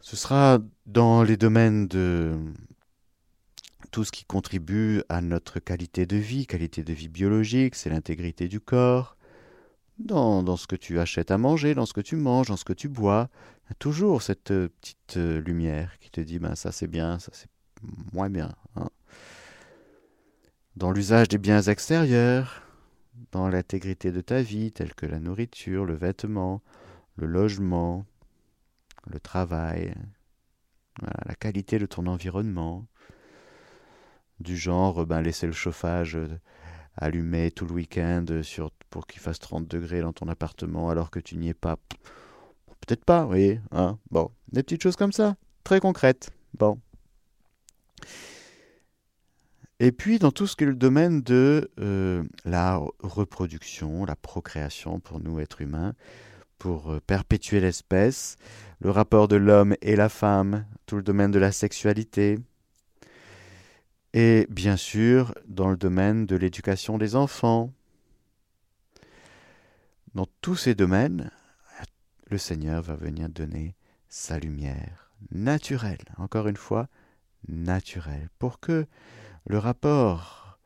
Ce 0.00 0.16
sera 0.16 0.58
dans 0.86 1.22
les 1.22 1.36
domaines 1.36 1.88
de 1.88 2.38
tout 3.90 4.04
ce 4.04 4.12
qui 4.12 4.24
contribue 4.24 5.02
à 5.08 5.20
notre 5.20 5.58
qualité 5.60 6.06
de 6.06 6.16
vie, 6.16 6.46
qualité 6.46 6.82
de 6.82 6.92
vie 6.92 7.08
biologique, 7.08 7.74
c'est 7.74 7.90
l'intégrité 7.90 8.48
du 8.48 8.60
corps, 8.60 9.15
dans, 9.98 10.56
ce 10.56 10.66
que 10.66 10.76
tu 10.76 10.98
achètes 10.98 11.30
à 11.30 11.38
manger, 11.38 11.74
dans 11.74 11.86
ce 11.86 11.92
que 11.92 12.00
tu 12.00 12.16
manges, 12.16 12.48
dans 12.48 12.56
ce 12.56 12.64
que 12.64 12.72
tu 12.72 12.88
bois. 12.88 13.28
Il 13.64 13.70
y 13.70 13.72
a 13.72 13.74
toujours 13.74 14.22
cette 14.22 14.50
euh, 14.50 14.68
petite 14.80 15.16
euh, 15.16 15.40
lumière 15.40 15.98
qui 15.98 16.10
te 16.10 16.20
dit 16.20 16.38
ben, 16.38 16.54
ça 16.54 16.72
c'est 16.72 16.86
bien, 16.86 17.18
ça 17.18 17.30
c'est 17.32 17.48
moins 18.12 18.30
bien. 18.30 18.54
Hein. 18.76 18.88
Dans 20.76 20.92
l'usage 20.92 21.28
des 21.28 21.38
biens 21.38 21.62
extérieurs, 21.62 22.62
dans 23.32 23.48
l'intégrité 23.48 24.12
de 24.12 24.20
ta 24.20 24.42
vie, 24.42 24.72
telle 24.72 24.94
que 24.94 25.06
la 25.06 25.18
nourriture, 25.18 25.84
le 25.84 25.94
vêtement, 25.94 26.62
le 27.16 27.26
logement, 27.26 28.04
le 29.06 29.18
travail, 29.18 29.94
la 31.24 31.34
qualité 31.34 31.78
de 31.78 31.86
ton 31.86 32.06
environnement, 32.06 32.86
du 34.40 34.56
genre 34.56 35.06
ben, 35.06 35.22
laisser 35.22 35.46
le 35.46 35.52
chauffage 35.52 36.16
euh, 36.16 36.28
allumé 36.96 37.50
tout 37.50 37.66
le 37.66 37.72
week-end 37.72 38.24
sur, 38.42 38.70
pour 38.90 39.06
qu'il 39.06 39.20
fasse 39.20 39.38
30 39.38 39.68
degrés 39.68 40.00
dans 40.00 40.12
ton 40.12 40.28
appartement 40.28 40.90
alors 40.90 41.10
que 41.10 41.20
tu 41.20 41.36
n'y 41.36 41.48
es 41.48 41.54
pas. 41.54 41.76
Peut-être 42.80 43.04
pas, 43.04 43.26
oui. 43.26 43.58
Hein 43.72 43.98
bon, 44.10 44.30
des 44.52 44.62
petites 44.62 44.82
choses 44.82 44.96
comme 44.96 45.12
ça, 45.12 45.36
très 45.64 45.80
concrètes. 45.80 46.30
Bon. 46.54 46.78
Et 49.78 49.92
puis 49.92 50.18
dans 50.18 50.30
tout 50.30 50.46
ce 50.46 50.56
qui 50.56 50.64
est 50.64 50.68
le 50.68 50.74
domaine 50.74 51.20
de 51.20 51.70
euh, 51.80 52.24
la 52.44 52.80
reproduction, 53.00 54.06
la 54.06 54.16
procréation 54.16 55.00
pour 55.00 55.20
nous 55.20 55.38
êtres 55.38 55.60
humains, 55.60 55.92
pour 56.58 56.92
euh, 56.92 57.00
perpétuer 57.06 57.60
l'espèce, 57.60 58.36
le 58.80 58.90
rapport 58.90 59.28
de 59.28 59.36
l'homme 59.36 59.74
et 59.82 59.96
la 59.96 60.08
femme, 60.08 60.64
tout 60.86 60.96
le 60.96 61.02
domaine 61.02 61.30
de 61.30 61.38
la 61.38 61.52
sexualité, 61.52 62.38
et 64.16 64.46
bien 64.48 64.78
sûr 64.78 65.34
dans 65.46 65.68
le 65.68 65.76
domaine 65.76 66.24
de 66.24 66.36
l'éducation 66.36 66.96
des 66.96 67.16
enfants. 67.16 67.70
Dans 70.14 70.26
tous 70.40 70.56
ces 70.56 70.74
domaines, 70.74 71.30
le 72.30 72.38
Seigneur 72.38 72.80
va 72.80 72.96
venir 72.96 73.28
donner 73.28 73.74
sa 74.08 74.38
lumière 74.38 75.12
naturelle, 75.32 76.06
encore 76.16 76.48
une 76.48 76.56
fois, 76.56 76.88
naturelle, 77.48 78.30
pour 78.38 78.58
que 78.58 78.86
le 79.44 79.58
rapport 79.58 80.58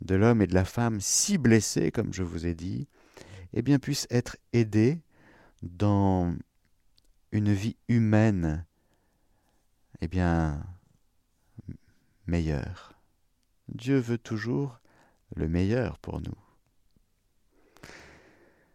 de 0.00 0.14
l'homme 0.14 0.40
et 0.40 0.46
de 0.46 0.54
la 0.54 0.64
femme, 0.64 0.98
si 1.02 1.36
blessé, 1.36 1.90
comme 1.90 2.14
je 2.14 2.22
vous 2.22 2.46
ai 2.46 2.54
dit, 2.54 2.88
eh 3.52 3.60
bien, 3.60 3.78
puisse 3.78 4.06
être 4.08 4.38
aidé 4.54 5.02
dans 5.62 6.34
une 7.32 7.52
vie 7.52 7.76
humaine, 7.88 8.64
eh 10.00 10.08
bien, 10.08 10.64
meilleure. 12.26 12.93
Dieu 13.68 13.98
veut 13.98 14.18
toujours 14.18 14.80
le 15.34 15.48
meilleur 15.48 15.98
pour 15.98 16.20
nous. 16.20 16.36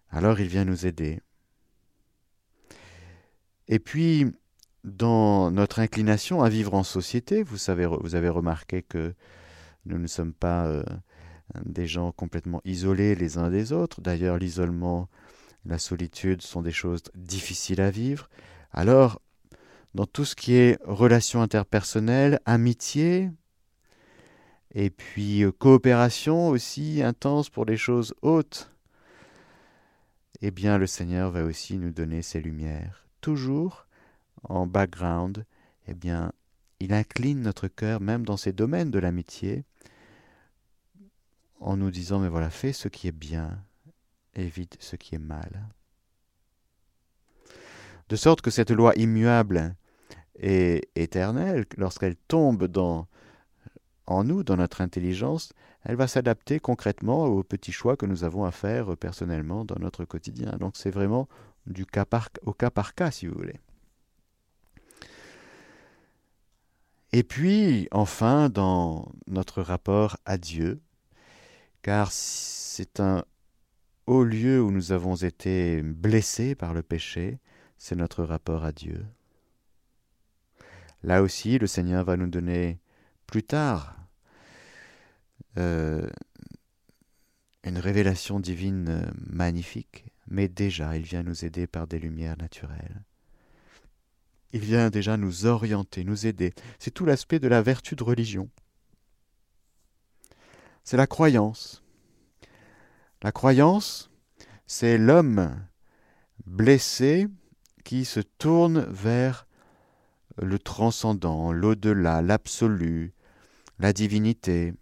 Alors 0.09 0.39
il 0.39 0.47
vient 0.47 0.65
nous 0.65 0.85
aider. 0.85 1.21
Et 3.67 3.79
puis, 3.79 4.25
dans 4.83 5.51
notre 5.51 5.79
inclination 5.79 6.41
à 6.41 6.49
vivre 6.49 6.73
en 6.73 6.83
société, 6.83 7.43
vous, 7.43 7.69
avez 7.69 8.29
remarqué 8.29 8.81
que 8.81 9.13
nous 9.85 9.99
ne 9.99 10.07
sommes 10.07 10.33
pas 10.33 10.65
euh, 10.65 10.83
des 11.65 11.85
gens 11.85 12.11
complètement 12.11 12.61
isolés 12.65 13.13
les 13.13 13.37
uns 13.37 13.51
des 13.51 13.71
autres. 13.71 14.01
D'ailleurs, 14.01 14.37
l'isolement, 14.37 15.07
la 15.65 15.77
solitude 15.77 16.41
sont 16.41 16.63
des 16.63 16.71
choses 16.71 17.03
difficiles 17.13 17.81
à 17.81 17.91
vivre. 17.91 18.29
Alors, 18.71 19.21
dans 19.93 20.05
tout 20.05 20.25
ce 20.25 20.35
qui 20.35 20.53
est 20.55 20.79
relations 20.83 21.41
interpersonnelles, 21.41 22.39
amitié, 22.45 23.31
et 24.73 24.89
puis 24.89 25.43
euh, 25.43 25.51
coopération 25.51 26.49
aussi 26.49 27.01
intense 27.01 27.49
pour 27.49 27.65
les 27.65 27.77
choses 27.77 28.13
hautes, 28.21 28.71
eh 30.41 30.51
bien 30.51 30.77
le 30.77 30.87
Seigneur 30.87 31.31
va 31.31 31.43
aussi 31.43 31.77
nous 31.77 31.91
donner 31.91 32.21
ses 32.21 32.39
lumières. 32.39 33.07
Toujours 33.21 33.87
en 34.43 34.67
background, 34.67 35.45
eh 35.87 35.93
bien, 35.93 36.31
il 36.79 36.93
incline 36.93 37.41
notre 37.41 37.67
cœur 37.67 37.99
même 37.99 38.25
dans 38.25 38.37
ces 38.37 38.53
domaines 38.53 38.91
de 38.91 38.99
l'amitié 38.99 39.65
en 41.59 41.75
nous 41.75 41.91
disant, 41.91 42.19
mais 42.19 42.29
voilà, 42.29 42.49
fais 42.49 42.71
ce 42.71 42.87
qui 42.87 43.07
est 43.07 43.11
bien, 43.11 43.61
évite 44.35 44.77
ce 44.79 44.95
qui 44.95 45.15
est 45.15 45.19
mal. 45.19 45.67
De 48.07 48.15
sorte 48.15 48.41
que 48.41 48.49
cette 48.49 48.71
loi 48.71 48.93
immuable 48.95 49.75
et 50.39 50.87
éternelle, 50.95 51.65
lorsqu'elle 51.77 52.15
tombe 52.15 52.65
dans, 52.65 53.07
en 54.09 54.23
nous, 54.23 54.43
dans 54.43 54.57
notre 54.57 54.81
intelligence, 54.81 55.53
elle 55.83 55.95
va 55.95 56.07
s'adapter 56.07 56.59
concrètement 56.59 57.25
aux 57.25 57.43
petits 57.43 57.71
choix 57.71 57.95
que 57.95 58.07
nous 58.07 58.23
avons 58.23 58.43
à 58.43 58.51
faire 58.51 58.97
personnellement 58.97 59.65
dans 59.65 59.77
notre 59.79 60.03
quotidien. 60.03 60.57
Donc 60.59 60.75
c'est 60.75 60.89
vraiment 60.89 61.29
du 61.67 61.85
cas 61.85 62.05
par, 62.05 62.29
au 62.43 62.51
cas 62.51 62.71
par 62.71 62.95
cas, 62.95 63.11
si 63.11 63.27
vous 63.27 63.35
voulez. 63.35 63.59
Et 67.11 67.21
puis, 67.21 67.87
enfin, 67.91 68.49
dans 68.49 69.11
notre 69.27 69.61
rapport 69.61 70.17
à 70.25 70.37
Dieu, 70.39 70.81
car 71.83 72.11
c'est 72.11 72.99
un 72.99 73.23
haut 74.07 74.23
lieu 74.23 74.59
où 74.59 74.71
nous 74.71 74.91
avons 74.91 75.15
été 75.15 75.83
blessés 75.83 76.55
par 76.55 76.73
le 76.73 76.81
péché, 76.81 77.39
c'est 77.77 77.95
notre 77.95 78.23
rapport 78.23 78.65
à 78.65 78.71
Dieu. 78.71 79.05
Là 81.03 81.21
aussi, 81.21 81.59
le 81.59 81.67
Seigneur 81.67 82.03
va 82.03 82.17
nous 82.17 82.27
donner 82.27 82.79
plus 83.27 83.43
tard 83.43 83.98
euh, 85.59 86.07
une 87.63 87.77
révélation 87.77 88.39
divine 88.39 89.11
magnifique, 89.27 90.05
mais 90.27 90.47
déjà 90.47 90.97
il 90.97 91.03
vient 91.03 91.23
nous 91.23 91.45
aider 91.45 91.67
par 91.67 91.87
des 91.87 91.99
lumières 91.99 92.37
naturelles. 92.37 93.03
Il 94.51 94.61
vient 94.61 94.89
déjà 94.89 95.17
nous 95.17 95.45
orienter, 95.45 96.03
nous 96.03 96.25
aider. 96.25 96.53
C'est 96.79 96.91
tout 96.91 97.05
l'aspect 97.05 97.39
de 97.39 97.47
la 97.47 97.61
vertu 97.61 97.95
de 97.95 98.03
religion 98.03 98.49
c'est 100.89 100.97
la 100.97 101.05
croyance. 101.05 101.83
La 103.21 103.31
croyance, 103.31 104.09
c'est 104.65 104.97
l'homme 104.97 105.55
blessé 106.47 107.27
qui 107.83 108.05
se 108.05 108.19
tourne 108.19 108.87
vers 108.89 109.45
le 110.41 110.57
transcendant, 110.57 111.51
l'au-delà, 111.51 112.23
l'absolu, 112.23 113.13
la 113.77 113.93
divinité. 113.93 114.73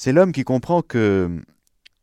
C'est 0.00 0.12
l'homme 0.12 0.30
qui 0.30 0.44
comprend 0.44 0.80
que, 0.80 1.42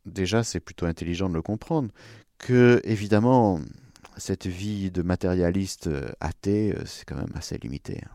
déjà 0.04 0.44
c'est 0.44 0.60
plutôt 0.60 0.84
intelligent 0.84 1.30
de 1.30 1.34
le 1.34 1.40
comprendre, 1.40 1.88
que 2.36 2.82
évidemment 2.84 3.58
cette 4.18 4.46
vie 4.46 4.90
de 4.90 5.00
matérialiste 5.00 5.88
athée, 6.20 6.76
c'est 6.84 7.06
quand 7.06 7.16
même 7.16 7.32
assez 7.34 7.56
limité. 7.56 8.02
Hein. 8.04 8.10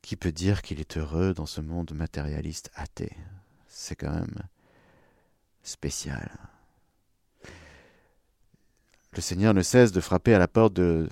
Qui 0.00 0.16
peut 0.16 0.32
dire 0.32 0.62
qu'il 0.62 0.80
est 0.80 0.96
heureux 0.96 1.34
dans 1.34 1.44
ce 1.44 1.60
monde 1.60 1.92
matérialiste 1.92 2.70
athée? 2.74 3.14
C'est 3.68 3.94
quand 3.94 4.10
même 4.10 4.42
spécial. 5.62 6.30
Le 9.12 9.20
Seigneur 9.20 9.52
ne 9.52 9.60
cesse 9.60 9.92
de 9.92 10.00
frapper 10.00 10.32
à 10.32 10.38
la 10.38 10.48
porte 10.48 10.72
de, 10.72 11.10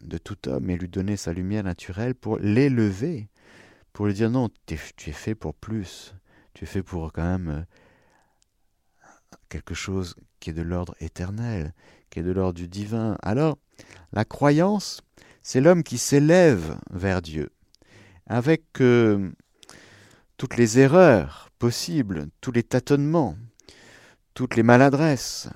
de 0.00 0.18
tout 0.18 0.48
homme 0.48 0.70
et 0.70 0.76
lui 0.76 0.88
donner 0.88 1.16
sa 1.16 1.32
lumière 1.32 1.62
naturelle 1.62 2.16
pour 2.16 2.38
l'élever, 2.38 3.28
pour 3.92 4.06
lui 4.06 4.14
dire 4.14 4.30
non, 4.30 4.48
tu 4.66 4.74
es 4.74 5.12
fait 5.12 5.34
pour 5.34 5.54
plus, 5.54 6.14
tu 6.54 6.64
es 6.64 6.66
fait 6.66 6.82
pour 6.82 7.12
quand 7.12 7.24
même 7.24 7.48
euh, 7.48 9.06
quelque 9.48 9.74
chose 9.74 10.14
qui 10.40 10.50
est 10.50 10.54
de 10.54 10.62
l'ordre 10.62 10.94
éternel, 11.00 11.72
qui 12.10 12.20
est 12.20 12.22
de 12.22 12.32
l'ordre 12.32 12.54
du 12.54 12.68
divin. 12.68 13.16
Alors, 13.22 13.58
la 14.12 14.24
croyance, 14.24 15.00
c'est 15.42 15.60
l'homme 15.60 15.82
qui 15.82 15.98
s'élève 15.98 16.78
vers 16.90 17.22
Dieu 17.22 17.50
avec 18.26 18.80
euh, 18.80 19.30
toutes 20.36 20.56
les 20.56 20.78
erreurs 20.78 21.50
possibles, 21.58 22.28
tous 22.40 22.52
les 22.52 22.62
tâtonnements, 22.62 23.36
toutes 24.34 24.54
les 24.54 24.62
maladresses. 24.62 25.48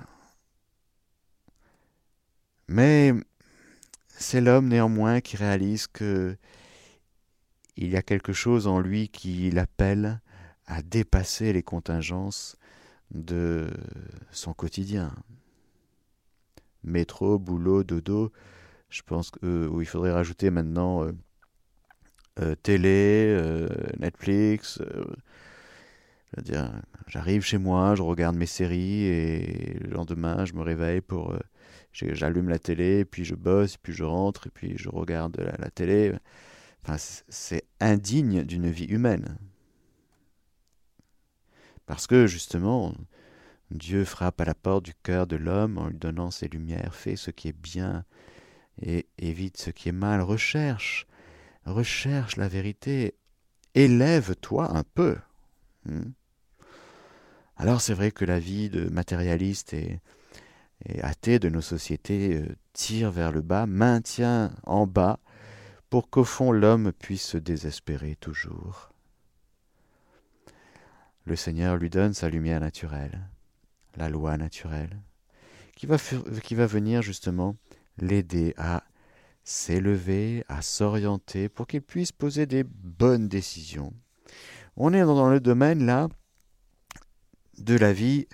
Mais 2.67 3.13
c'est 4.07 4.41
l'homme 4.41 4.67
néanmoins 4.67 5.21
qui 5.21 5.37
réalise 5.37 5.87
que 5.87 6.35
il 7.77 7.89
y 7.89 7.97
a 7.97 8.01
quelque 8.01 8.33
chose 8.33 8.67
en 8.67 8.79
lui 8.79 9.09
qui 9.09 9.49
l'appelle 9.51 10.21
à 10.65 10.81
dépasser 10.81 11.53
les 11.53 11.63
contingences 11.63 12.57
de 13.11 13.67
son 14.31 14.53
quotidien. 14.53 15.13
Métro, 16.83 17.39
boulot, 17.39 17.83
dodo, 17.83 18.31
je 18.93 19.01
pense 19.01 19.31
qu'il 19.31 19.49
euh, 19.49 19.85
faudrait 19.85 20.11
rajouter 20.11 20.51
maintenant 20.51 21.03
euh, 21.03 21.13
euh, 22.39 22.55
télé, 22.55 23.39
Netflix. 23.97 24.79
J'arrive 27.07 27.41
chez 27.43 27.57
moi, 27.57 27.95
je 27.95 28.03
regarde 28.03 28.35
mes 28.35 28.45
séries 28.45 29.03
et 29.03 29.79
le 29.79 29.89
lendemain, 29.89 30.45
je 30.45 30.53
me 30.53 30.61
réveille 30.61 31.01
pour. 31.01 31.35
J'allume 31.91 32.49
la 32.49 32.57
télé, 32.57 33.05
puis 33.05 33.23
je 33.23 33.35
bosse, 33.35 33.77
puis 33.77 33.93
je 33.93 34.03
rentre, 34.03 34.47
et 34.47 34.49
puis 34.49 34.75
je 34.77 34.89
regarde 34.89 35.37
la, 35.59 35.69
télé. 35.69 36.13
Enfin, 36.83 36.97
c'est 37.29 37.63
indigne 37.79 38.43
d'une 38.43 38.69
vie 38.69 38.85
humaine. 38.85 39.37
Parce 41.85 42.07
que 42.07 42.27
justement, 42.27 42.93
Dieu 43.71 44.05
frappe 44.05 44.41
à 44.41 44.45
la 44.45 44.55
porte 44.55 44.85
du 44.85 44.93
cœur 44.93 45.27
de 45.27 45.35
l'homme 45.35 45.77
en 45.77 45.87
lui 45.87 45.97
donnant 45.97 46.31
ses 46.31 46.47
lumières, 46.47 46.95
fait 46.95 47.15
ce 47.15 47.31
qui 47.31 47.47
est 47.47 47.57
bien 47.57 48.05
et 48.81 49.07
évite 49.17 49.57
ce 49.57 49.69
qui 49.69 49.89
est 49.89 49.93
mal, 49.93 50.21
recherche 50.21 51.07
recherche 51.65 52.35
la 52.37 52.47
vérité, 52.47 53.15
élève-toi 53.75 54.75
un 54.75 54.83
peu. 54.83 55.17
Hmm. 55.85 56.11
Alors 57.57 57.81
c'est 57.81 57.93
vrai 57.93 58.11
que 58.11 58.25
la 58.25 58.39
vie 58.39 58.69
de 58.69 58.89
matérialiste 58.89 59.73
et, 59.73 59.99
athée 61.01 61.39
de 61.39 61.47
nos 61.47 61.61
sociétés 61.61 62.35
euh, 62.35 62.55
tire 62.73 63.09
vers 63.09 63.31
le 63.31 63.39
bas, 63.41 63.65
maintient 63.65 64.53
en 64.63 64.85
bas, 64.85 65.19
pour 65.93 66.09
qu'au 66.09 66.23
fond 66.23 66.51
l'homme 66.51 66.91
puisse 66.91 67.21
se 67.21 67.37
désespérer 67.37 68.15
toujours. 68.15 68.89
Le 71.25 71.35
Seigneur 71.35 71.77
lui 71.77 71.91
donne 71.91 72.15
sa 72.15 72.31
lumière 72.31 72.59
naturelle, 72.59 73.29
la 73.95 74.09
loi 74.09 74.35
naturelle, 74.35 74.99
qui 75.75 75.85
va, 75.85 75.97
qui 76.41 76.55
va 76.55 76.65
venir 76.65 77.03
justement 77.03 77.55
l'aider 77.99 78.55
à 78.57 78.83
s'élever, 79.43 80.43
à 80.47 80.63
s'orienter 80.63 81.47
pour 81.47 81.67
qu'il 81.67 81.83
puisse 81.83 82.11
poser 82.11 82.47
des 82.47 82.63
bonnes 82.63 83.27
décisions. 83.27 83.93
On 84.75 84.95
est 84.95 85.01
dans 85.01 85.29
le 85.29 85.39
domaine 85.39 85.85
là 85.85 86.09
de 87.59 87.77
la 87.77 87.93
vie 87.93 88.27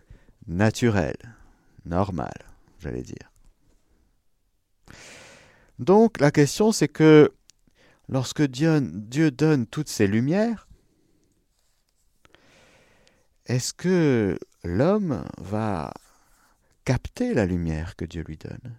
naturelle, 0.48 1.36
normale, 1.84 2.40
j'allais 2.80 3.04
dire. 3.04 3.34
Donc 5.78 6.22
la 6.22 6.32
question 6.32 6.72
c'est 6.72 6.88
que 6.88 7.34
lorsque 8.10 8.42
Dieu, 8.42 9.32
donne 9.32 9.66
toutes 9.68 9.88
ces 9.88 10.08
lumières, 10.08 10.68
est-ce 13.46 13.74
que 13.74 14.38
l'homme 14.64 15.24
va 15.38 15.94
capter 16.86 17.34
la 17.34 17.46
lumière 17.46 17.96
que 17.96 18.06
Dieu 18.06 18.24
lui 18.24 18.38
donne? 18.38 18.78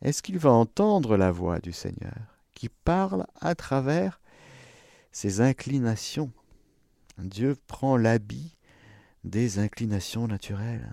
Est-ce 0.00 0.22
qu'il 0.22 0.38
va 0.38 0.50
entendre 0.50 1.16
la 1.16 1.30
voix 1.30 1.60
du 1.60 1.72
Seigneur 1.72 2.16
qui 2.54 2.68
parle 2.68 3.26
à 3.40 3.54
travers 3.54 4.20
ses 5.12 5.40
inclinations? 5.40 6.32
Dieu 7.18 7.56
prend 7.66 7.96
l'habit 7.96 8.56
des 9.22 9.58
inclinations 9.58 10.26
naturelles. 10.26 10.92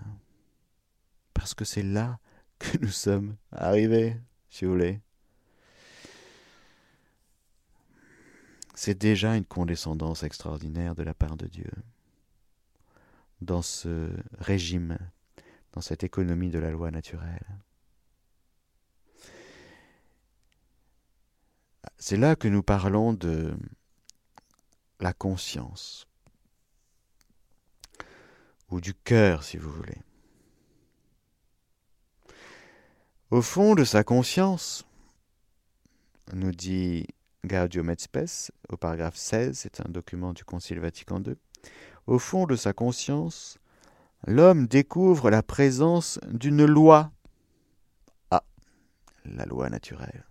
Parce 1.34 1.54
que 1.54 1.66
c'est 1.66 1.84
là 1.84 2.20
que 2.60 2.78
nous 2.78 2.90
sommes 2.90 3.36
arrivés, 3.52 4.18
si 4.50 4.66
vous 4.66 4.72
voulez. 4.72 5.02
C'est 8.82 8.98
déjà 8.98 9.36
une 9.36 9.44
condescendance 9.44 10.24
extraordinaire 10.24 10.96
de 10.96 11.04
la 11.04 11.14
part 11.14 11.36
de 11.36 11.48
Dieu 11.48 11.70
dans 13.42 13.62
ce 13.62 14.10
régime, 14.38 14.98
dans 15.74 15.82
cette 15.82 16.06
économie 16.06 16.50
de 16.50 16.60
la 16.60 16.72
loi 16.72 16.90
naturelle. 16.90 17.60
C'est 21.98 22.16
là 22.16 22.38
que 22.38 22.48
nous 22.48 22.64
parlons 22.64 23.12
de 23.12 23.54
la 25.02 25.12
conscience, 25.12 26.08
ou 28.70 28.80
du 28.80 28.94
cœur 28.94 29.44
si 29.44 29.58
vous 29.58 29.72
voulez. 29.74 30.02
Au 33.30 33.42
fond 33.42 33.76
de 33.76 33.84
sa 33.84 34.06
conscience, 34.06 34.86
nous 36.32 36.54
dit 36.54 37.08
Gaudium 37.46 37.90
et 37.90 37.96
Spes 37.98 38.52
au 38.70 38.78
paragraphe 38.78 39.16
16, 39.16 39.58
c'est 39.58 39.82
un 39.82 39.90
document 39.90 40.34
du 40.34 40.44
Concile 40.44 40.80
Vatican 40.80 41.22
II, 41.22 41.36
au 42.06 42.20
fond 42.20 42.46
de 42.46 42.56
sa 42.56 42.74
conscience, 42.74 43.58
l'homme 44.28 44.68
découvre 44.68 45.30
la 45.30 45.44
présence 45.44 46.20
d'une 46.28 46.66
loi. 46.66 47.12
Ah, 48.32 48.44
la 49.26 49.46
loi 49.46 49.70
naturelle. 49.70 50.26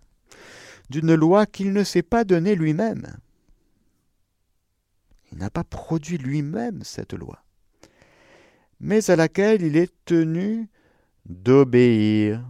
D'une 0.89 1.15
loi 1.15 1.45
qu'il 1.45 1.73
ne 1.73 1.83
s'est 1.83 2.03
pas 2.03 2.23
donnée 2.23 2.55
lui-même. 2.55 3.17
Il 5.31 5.37
n'a 5.37 5.49
pas 5.49 5.63
produit 5.63 6.17
lui-même 6.17 6.83
cette 6.83 7.13
loi, 7.13 7.43
mais 8.79 9.09
à 9.11 9.15
laquelle 9.15 9.61
il 9.61 9.77
est 9.77 9.93
tenu 10.05 10.67
d'obéir, 11.25 12.43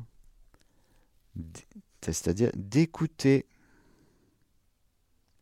c'est-à-dire 2.02 2.52
d'écouter 2.56 3.46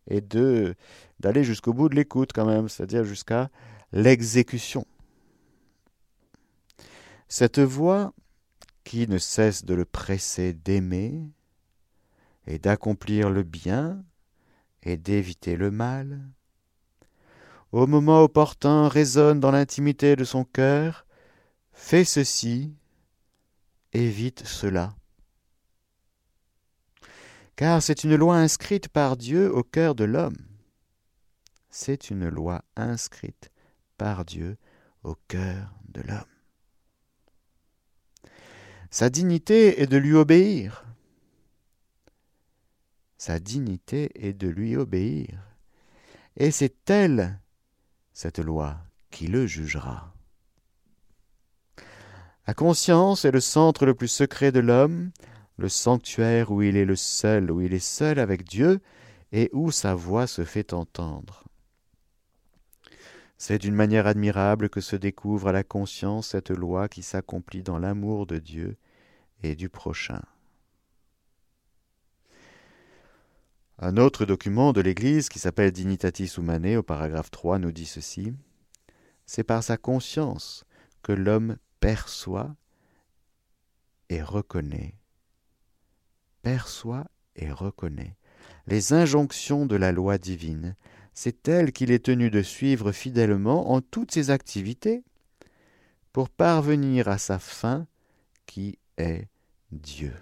et 0.08 0.22
de 0.22 0.76
d'aller 1.20 1.44
jusqu'au 1.44 1.74
bout 1.74 1.90
de 1.90 1.96
l'écoute 1.96 2.32
quand 2.34 2.46
même, 2.46 2.70
c'est-à-dire 2.70 3.04
jusqu'à 3.04 3.50
l'exécution. 3.92 4.86
Cette 7.28 7.60
voix 7.60 8.14
qui 8.84 9.08
ne 9.08 9.18
cesse 9.18 9.66
de 9.66 9.74
le 9.74 9.86
presser 9.86 10.54
d'aimer 10.54 11.30
et 12.46 12.60
d'accomplir 12.60 13.30
le 13.30 13.44
bien 13.44 14.04
et 14.84 14.96
d'éviter 14.96 15.58
le 15.58 15.72
mal, 15.72 16.22
au 17.72 17.86
moment 17.86 18.24
opportun 18.24 18.88
résonne 18.88 19.42
dans 19.42 19.52
l'intimité 19.52 20.16
de 20.16 20.24
son 20.24 20.46
cœur, 20.46 21.06
fais 21.74 22.06
ceci, 22.06 22.74
évite 23.92 24.48
cela. 24.48 24.97
Car 27.58 27.82
c'est 27.82 28.04
une 28.04 28.16
loi 28.16 28.38
inscrite 28.38 28.88
par 28.88 29.18
Dieu 29.18 29.52
au 29.52 29.64
cœur 29.64 29.96
de 29.96 30.04
l'homme. 30.04 30.38
C'est 31.72 32.12
une 32.12 32.30
loi 32.30 32.64
inscrite 32.76 33.52
par 33.98 34.26
Dieu 34.26 34.58
au 35.04 35.16
cœur 35.28 35.74
de 35.90 36.02
l'homme. 36.02 36.24
Sa 38.92 39.10
dignité 39.10 39.82
est 39.82 39.88
de 39.88 39.98
lui 39.98 40.14
obéir. 40.14 40.86
Sa 43.18 43.40
dignité 43.40 44.12
est 44.16 44.34
de 44.34 44.48
lui 44.48 44.76
obéir. 44.76 45.42
Et 46.36 46.52
c'est 46.52 46.88
elle, 46.92 47.40
cette 48.14 48.38
loi, 48.38 48.78
qui 49.10 49.26
le 49.26 49.48
jugera. 49.48 50.14
La 52.46 52.54
conscience 52.54 53.26
est 53.26 53.32
le 53.32 53.42
centre 53.42 53.88
le 53.88 53.96
plus 53.96 54.08
secret 54.08 54.52
de 54.52 54.60
l'homme, 54.60 55.12
le 55.58 55.70
sanctuaire 55.70 56.52
où 56.52 56.62
il 56.62 56.78
est 56.78 56.86
le 56.86 56.96
seul, 56.96 57.52
où 57.52 57.62
il 57.62 57.74
est 57.74 57.80
seul 57.80 58.20
avec 58.20 58.44
Dieu, 58.44 58.80
et 59.32 59.50
où 59.54 59.72
sa 59.72 59.96
voix 59.96 60.28
se 60.28 60.46
fait 60.46 60.74
entendre. 60.74 61.44
C'est 63.38 63.60
d'une 63.60 63.76
manière 63.76 64.08
admirable 64.08 64.70
que 64.70 64.82
se 64.82 64.96
découvre 64.96 65.50
à 65.50 65.52
la 65.52 65.64
conscience 65.64 66.30
cette 66.30 66.50
loi 66.50 66.88
qui 66.88 67.04
s'accomplit 67.04 67.62
dans 67.62 67.78
l'amour 67.78 68.26
de 68.26 68.40
Dieu 68.40 68.78
et 69.44 69.56
du 69.56 69.70
prochain. 69.70 70.22
Un 73.80 73.98
autre 73.98 74.26
document 74.26 74.74
de 74.74 74.82
l'Église 74.82 75.30
qui 75.30 75.38
s'appelle 75.38 75.72
Dignitatis 75.72 76.34
Humanae 76.38 76.78
au 76.78 76.84
paragraphe 76.84 77.30
3 77.30 77.60
nous 77.60 77.72
dit 77.72 77.86
ceci. 77.86 78.34
C'est 79.28 79.44
par 79.44 79.62
sa 79.62 79.78
conscience 79.78 80.66
que 81.04 81.12
l'homme 81.12 81.58
perçoit 81.80 82.56
et 84.10 84.24
reconnaît, 84.24 84.96
perçoit 86.48 87.08
et 87.36 87.52
reconnaît 87.52 88.16
les 88.68 88.94
injonctions 88.94 89.66
de 89.66 89.76
la 89.76 89.92
loi 89.92 90.18
divine 90.18 90.78
c'est 91.14 91.50
elle 91.50 91.74
qu'il 91.74 91.92
est 91.92 92.06
tenu 92.06 92.30
de 92.30 92.42
suivre 92.42 92.94
fidèlement 92.94 93.70
en 93.72 93.82
toutes 93.82 94.14
ses 94.14 94.30
activités 94.30 95.04
pour 96.14 96.30
parvenir 96.30 97.10
à 97.10 97.18
sa 97.18 97.38
fin 97.38 97.86
qui 98.46 98.80
est 98.98 99.28
Dieu. 99.74 100.14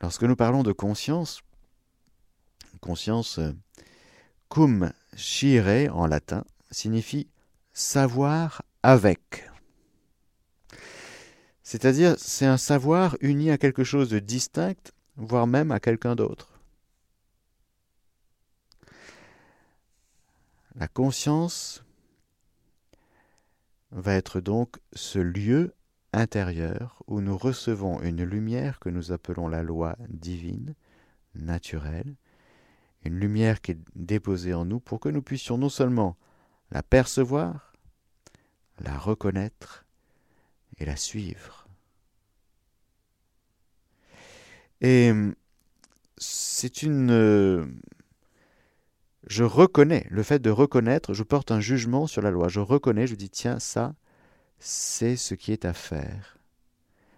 Lorsque 0.00 0.22
nous 0.22 0.36
parlons 0.36 0.62
de 0.62 0.70
conscience, 0.70 1.40
conscience 2.80 3.40
cum 4.48 4.92
scire 5.16 5.92
en 5.92 6.06
latin 6.06 6.44
signifie 6.70 7.26
savoir 7.72 8.62
avec. 8.84 9.50
C'est-à-dire, 11.62 12.16
c'est 12.18 12.44
un 12.44 12.58
savoir 12.58 13.16
uni 13.22 13.50
à 13.50 13.56
quelque 13.56 13.82
chose 13.82 14.10
de 14.10 14.18
distinct, 14.18 14.92
voire 15.16 15.46
même 15.46 15.72
à 15.72 15.80
quelqu'un 15.80 16.14
d'autre. 16.14 16.60
La 20.74 20.86
conscience 20.86 21.82
va 23.90 24.12
être 24.12 24.40
donc 24.40 24.76
ce 24.92 25.18
lieu 25.18 25.72
intérieur 26.12 27.02
où 27.06 27.22
nous 27.22 27.38
recevons 27.38 28.02
une 28.02 28.22
lumière 28.22 28.80
que 28.80 28.90
nous 28.90 29.12
appelons 29.12 29.48
la 29.48 29.62
loi 29.62 29.96
divine, 30.10 30.74
naturelle, 31.34 32.16
une 33.02 33.18
lumière 33.18 33.62
qui 33.62 33.70
est 33.70 33.78
déposée 33.94 34.52
en 34.52 34.66
nous 34.66 34.80
pour 34.80 35.00
que 35.00 35.08
nous 35.08 35.22
puissions 35.22 35.56
non 35.56 35.70
seulement 35.70 36.18
la 36.70 36.82
percevoir, 36.82 37.73
la 38.80 38.98
reconnaître, 38.98 39.84
et 40.78 40.84
la 40.84 40.96
suivre. 40.96 41.66
Et 44.80 45.12
c'est 46.18 46.82
une... 46.82 47.10
Euh, 47.10 47.66
je 49.26 49.44
reconnais, 49.44 50.06
le 50.10 50.22
fait 50.22 50.40
de 50.40 50.50
reconnaître, 50.50 51.14
je 51.14 51.22
porte 51.22 51.50
un 51.50 51.60
jugement 51.60 52.06
sur 52.06 52.20
la 52.20 52.30
loi. 52.30 52.48
Je 52.48 52.60
reconnais, 52.60 53.06
je 53.06 53.14
dis, 53.14 53.30
tiens, 53.30 53.58
ça, 53.58 53.94
c'est 54.58 55.16
ce 55.16 55.34
qui 55.34 55.52
est 55.52 55.64
à 55.64 55.72
faire. 55.72 56.36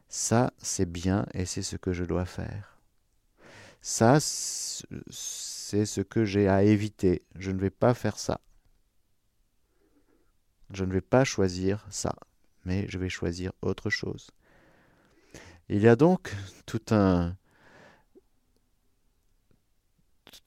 Ça, 0.09 0.53
c'est 0.59 0.91
bien 0.91 1.27
et 1.35 1.47
c'est 1.47 1.63
ce 1.63 1.77
que 1.77 1.93
je 1.93 2.05
dois 2.05 2.25
faire. 2.25 2.79
Ça, 3.81 4.19
c'est 4.21 5.87
ce 5.87 6.01
que 6.01 6.25
j'ai 6.25 6.49
à 6.49 6.63
éviter. 6.63 7.23
Je 7.37 7.51
ne 7.51 7.59
vais 7.59 7.71
pas 7.71 7.95
faire 7.95 8.19
ça. 8.19 8.41
Je 10.71 10.85
ne 10.85 10.93
vais 10.93 11.01
pas 11.01 11.25
choisir 11.25 11.87
ça 11.91 12.15
mais 12.67 12.87
je 12.89 12.99
vais 12.99 13.09
choisir 13.09 13.53
autre 13.63 13.89
chose. 13.89 14.31
Il 15.69 15.81
y 15.81 15.89
a 15.89 15.97
donc 15.97 16.35
tout 16.67 16.83
un, 16.91 17.37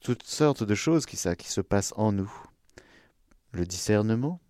toutes 0.00 0.22
sortes 0.22 0.62
de 0.62 0.74
choses 0.74 1.06
qui, 1.06 1.16
qui 1.36 1.48
se 1.48 1.60
passent 1.60 1.94
en 1.96 2.12
nous. 2.12 2.32
le 3.52 3.66
discernement, 3.66 4.40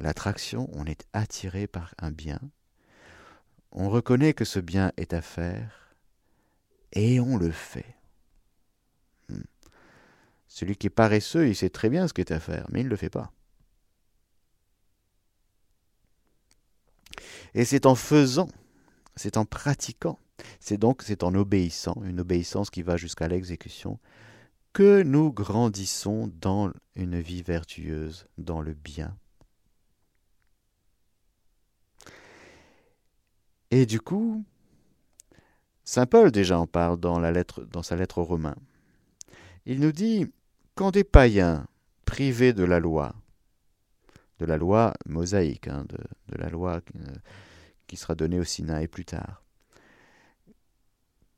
l'attraction, 0.00 0.68
on 0.72 0.84
est 0.84 1.06
attiré 1.12 1.66
par 1.66 1.94
un 1.98 2.10
bien, 2.10 2.40
on 3.70 3.88
reconnaît 3.88 4.34
que 4.34 4.44
ce 4.44 4.58
bien 4.58 4.92
est 4.96 5.12
à 5.12 5.20
faire, 5.20 5.94
et 6.92 7.20
on 7.20 7.36
le 7.36 7.52
fait. 7.52 7.94
Hmm. 9.28 9.42
Celui 10.48 10.76
qui 10.76 10.88
est 10.88 10.90
paresseux, 10.90 11.46
il 11.46 11.54
sait 11.54 11.70
très 11.70 11.90
bien 11.90 12.08
ce 12.08 12.14
qu'il 12.14 12.24
est 12.24 12.32
à 12.32 12.40
faire, 12.40 12.66
mais 12.70 12.80
il 12.80 12.86
ne 12.86 12.90
le 12.90 12.96
fait 12.96 13.10
pas. 13.10 13.32
Et 17.54 17.64
c'est 17.64 17.86
en 17.86 17.94
faisant, 17.94 18.48
c'est 19.14 19.36
en 19.36 19.44
pratiquant, 19.44 20.18
c'est 20.60 20.78
donc 20.78 21.02
c'est 21.02 21.22
en 21.22 21.34
obéissant, 21.34 21.96
une 22.04 22.20
obéissance 22.20 22.70
qui 22.70 22.82
va 22.82 22.96
jusqu'à 22.96 23.28
l'exécution, 23.28 23.98
que 24.72 25.02
nous 25.02 25.32
grandissons 25.32 26.30
dans 26.40 26.70
une 26.96 27.18
vie 27.18 27.42
vertueuse, 27.42 28.26
dans 28.36 28.60
le 28.60 28.74
bien. 28.74 29.16
Et 33.70 33.86
du 33.86 34.00
coup, 34.00 34.44
Saint 35.84 36.06
Paul 36.06 36.30
déjà 36.30 36.58
en 36.58 36.66
parle 36.66 36.98
dans, 36.98 37.20
dans 37.70 37.82
sa 37.82 37.96
lettre 37.96 38.18
aux 38.18 38.24
Romains. 38.24 38.56
Il 39.64 39.80
nous 39.80 39.92
dit, 39.92 40.26
quand 40.74 40.90
des 40.90 41.04
païens 41.04 41.66
privés 42.04 42.52
de 42.52 42.64
la 42.64 42.78
loi, 42.78 43.14
de 44.38 44.46
la 44.46 44.56
loi 44.56 44.94
mosaïque, 45.06 45.68
hein, 45.68 45.84
de, 45.88 46.38
la 46.38 46.48
loi 46.48 46.80
euh, 46.96 47.14
qui 47.86 47.96
sera 47.96 48.14
donnée 48.14 48.38
au 48.38 48.44
Sinaï 48.44 48.88
plus 48.88 49.04
tard, 49.04 49.42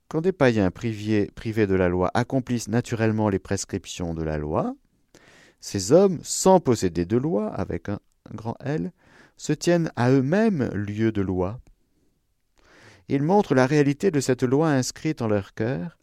quand 0.08 0.22
des 0.22 0.32
païens 0.32 0.70
privés, 0.70 1.30
privés 1.34 1.66
de 1.66 1.74
la 1.74 1.88
loi 1.88 2.10
accomplissent 2.14 2.68
naturellement 2.68 3.28
les 3.28 3.38
prescriptions 3.38 4.14
de 4.14 4.22
la 4.22 4.38
loi, 4.38 4.74
ces 5.60 5.92
hommes, 5.92 6.18
sans 6.22 6.60
posséder 6.60 7.04
de 7.04 7.18
loi, 7.18 7.52
avec 7.54 7.90
un, 7.90 8.00
grand 8.32 8.56
L, 8.60 8.92
se 9.36 9.52
tiennent 9.52 9.92
à 9.96 10.10
eux-mêmes 10.10 10.70
lieu 10.72 11.12
de 11.12 11.20
loi. 11.20 11.60
Ils 13.08 13.22
montrent 13.22 13.54
la 13.54 13.66
réalité 13.66 14.10
de 14.10 14.20
cette 14.20 14.42
loi 14.42 14.70
inscrite 14.70 15.20
en 15.22 15.28
leur 15.28 15.54
cœur, 15.54 15.98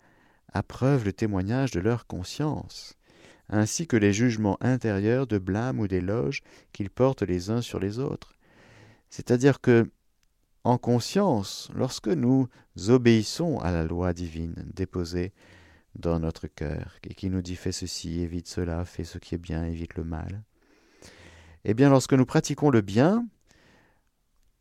à 0.53 0.63
preuve 0.63 1.05
le 1.05 1.13
témoignage 1.13 1.71
de 1.71 1.79
leur 1.79 2.05
conscience, 2.05 2.95
ainsi 3.49 3.88
que 3.88 3.97
les 3.97 4.13
jugements 4.13 4.58
intérieurs 4.62 5.27
de 5.27 5.38
blâme 5.38 5.79
ou 5.79 5.88
d'éloge 5.88 6.41
qu'ils 6.73 6.89
portent 6.89 7.23
les 7.23 7.49
uns 7.49 7.62
sur 7.62 7.79
les 7.79 7.99
autres. 7.99 8.36
C'est-à-dire 9.10 9.62
que 9.62 9.89
en 10.63 10.77
conscience 10.77 11.69
lorsque 11.75 12.08
nous 12.08 12.47
obéissons 12.88 13.60
à 13.60 13.71
la 13.71 13.84
loi 13.84 14.13
divine 14.13 14.55
déposée 14.73 15.31
dans 15.95 16.19
notre 16.19 16.47
cœur 16.47 16.97
et 17.08 17.13
qui 17.13 17.29
nous 17.29 17.41
dit 17.41 17.55
fais 17.55 17.71
ceci, 17.71 18.19
évite 18.21 18.47
cela, 18.47 18.84
fais 18.84 19.03
ce 19.03 19.17
qui 19.17 19.36
est 19.36 19.39
bien, 19.39 19.65
évite 19.65 19.95
le 19.95 20.03
mal. 20.03 20.43
Eh 21.63 21.73
bien, 21.73 21.89
lorsque 21.89 22.13
nous 22.13 22.25
pratiquons 22.25 22.69
le 22.69 22.81
bien, 22.81 23.27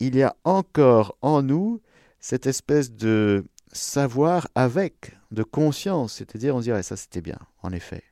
il 0.01 0.17
y 0.17 0.23
a 0.23 0.37
encore 0.45 1.17
en 1.21 1.43
nous 1.43 1.81
cette 2.19 2.47
espèce 2.47 2.93
de 2.93 3.45
savoir 3.73 4.49
avec, 4.55 5.17
de 5.31 5.43
conscience, 5.43 6.15
c'est-à-dire 6.15 6.57
on 6.57 6.61
dirait 6.61 6.83
ça 6.83 6.97
c'était 6.97 7.21
bien, 7.21 7.39
en 7.63 7.73
effet, 7.73 8.03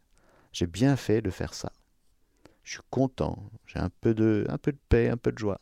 j'ai 0.52 0.66
bien 0.66 0.96
fait 0.96 1.22
de 1.22 1.30
faire 1.30 1.54
ça. 1.54 1.72
Je 2.62 2.72
suis 2.72 2.80
content, 2.90 3.50
j'ai 3.66 3.78
un 3.78 3.90
peu 4.00 4.14
de, 4.14 4.46
un 4.48 4.58
peu 4.58 4.72
de 4.72 4.78
paix, 4.88 5.08
un 5.08 5.16
peu 5.16 5.32
de 5.32 5.38
joie. 5.38 5.60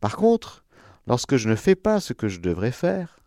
Par 0.00 0.16
contre, 0.16 0.64
lorsque 1.06 1.36
je 1.36 1.48
ne 1.48 1.56
fais 1.56 1.74
pas 1.74 2.00
ce 2.00 2.12
que 2.12 2.28
je 2.28 2.40
devrais 2.40 2.72
faire, 2.72 3.20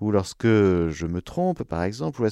ou 0.00 0.10
lorsque 0.10 0.46
je 0.46 1.06
me 1.06 1.22
trompe, 1.22 1.62
par 1.64 1.82
exemple, 1.82 2.22
ou, 2.22 2.26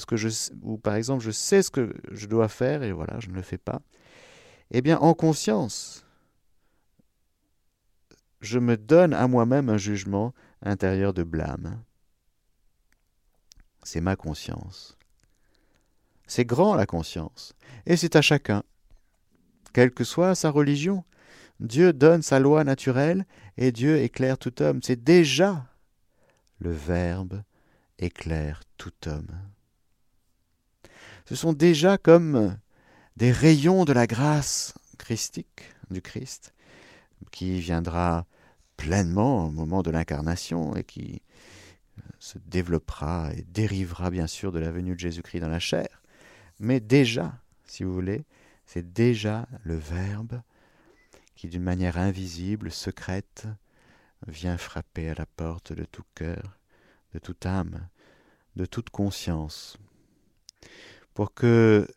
ou 0.61 0.77
par 0.77 0.95
exemple 0.95 1.23
je 1.23 1.31
sais 1.31 1.63
ce 1.63 1.71
que 1.71 1.93
je 2.11 2.27
dois 2.27 2.47
faire 2.47 2.83
et 2.83 2.91
voilà, 2.91 3.19
je 3.19 3.29
ne 3.29 3.35
le 3.35 3.41
fais 3.41 3.57
pas, 3.57 3.81
eh 4.71 4.81
bien, 4.81 4.97
en 4.99 5.13
conscience, 5.13 6.05
je 8.41 8.59
me 8.59 8.75
donne 8.75 9.13
à 9.13 9.27
moi-même 9.27 9.69
un 9.69 9.77
jugement 9.77 10.33
intérieur 10.61 11.13
de 11.13 11.23
blâme. 11.23 11.83
C'est 13.83 14.01
ma 14.01 14.15
conscience. 14.15 14.97
C'est 16.27 16.45
grand 16.45 16.75
la 16.75 16.85
conscience, 16.85 17.53
et 17.85 17.97
c'est 17.97 18.15
à 18.15 18.21
chacun, 18.21 18.63
quelle 19.73 19.91
que 19.91 20.03
soit 20.03 20.35
sa 20.35 20.49
religion, 20.49 21.03
Dieu 21.59 21.93
donne 21.93 22.21
sa 22.21 22.39
loi 22.39 22.63
naturelle 22.63 23.25
et 23.57 23.71
Dieu 23.71 24.01
éclaire 24.01 24.37
tout 24.37 24.61
homme. 24.61 24.81
C'est 24.83 25.03
déjà 25.03 25.65
le 26.59 26.71
Verbe 26.71 27.41
éclaire 27.99 28.61
tout 28.77 28.93
homme. 29.07 29.31
Ce 31.25 31.35
sont 31.35 31.53
déjà 31.53 31.97
comme 31.97 32.57
des 33.15 33.31
rayons 33.31 33.85
de 33.85 33.93
la 33.93 34.07
grâce 34.07 34.73
christique 34.97 35.73
du 35.89 36.01
Christ 36.01 36.53
qui 37.31 37.59
viendra 37.59 38.25
pleinement 38.77 39.45
au 39.45 39.51
moment 39.51 39.83
de 39.83 39.91
l'incarnation 39.91 40.75
et 40.75 40.83
qui 40.83 41.21
se 42.19 42.37
développera 42.45 43.31
et 43.33 43.43
dérivera 43.43 44.09
bien 44.09 44.27
sûr 44.27 44.51
de 44.51 44.59
la 44.59 44.71
venue 44.71 44.95
de 44.95 44.99
Jésus-Christ 44.99 45.39
dans 45.39 45.49
la 45.49 45.59
chair. 45.59 46.02
Mais 46.59 46.79
déjà, 46.79 47.39
si 47.65 47.83
vous 47.83 47.93
voulez, 47.93 48.25
c'est 48.65 48.93
déjà 48.93 49.47
le 49.63 49.75
Verbe 49.75 50.41
qui 51.35 51.47
d'une 51.47 51.63
manière 51.63 51.97
invisible, 51.97 52.71
secrète, 52.71 53.47
vient 54.27 54.57
frapper 54.57 55.09
à 55.09 55.15
la 55.15 55.25
porte 55.25 55.73
de 55.73 55.83
tout 55.83 56.05
cœur, 56.15 56.57
de 57.13 57.19
toute 57.19 57.45
âme, 57.45 57.87
de 58.55 58.65
toute 58.65 58.89
conscience, 58.89 59.77
pour 61.13 61.33
que 61.33 61.87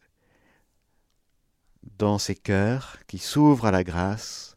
dans 1.98 2.18
ces 2.18 2.34
cœurs 2.34 2.98
qui 3.06 3.18
s'ouvrent 3.18 3.66
à 3.66 3.70
la 3.70 3.84
grâce, 3.84 4.54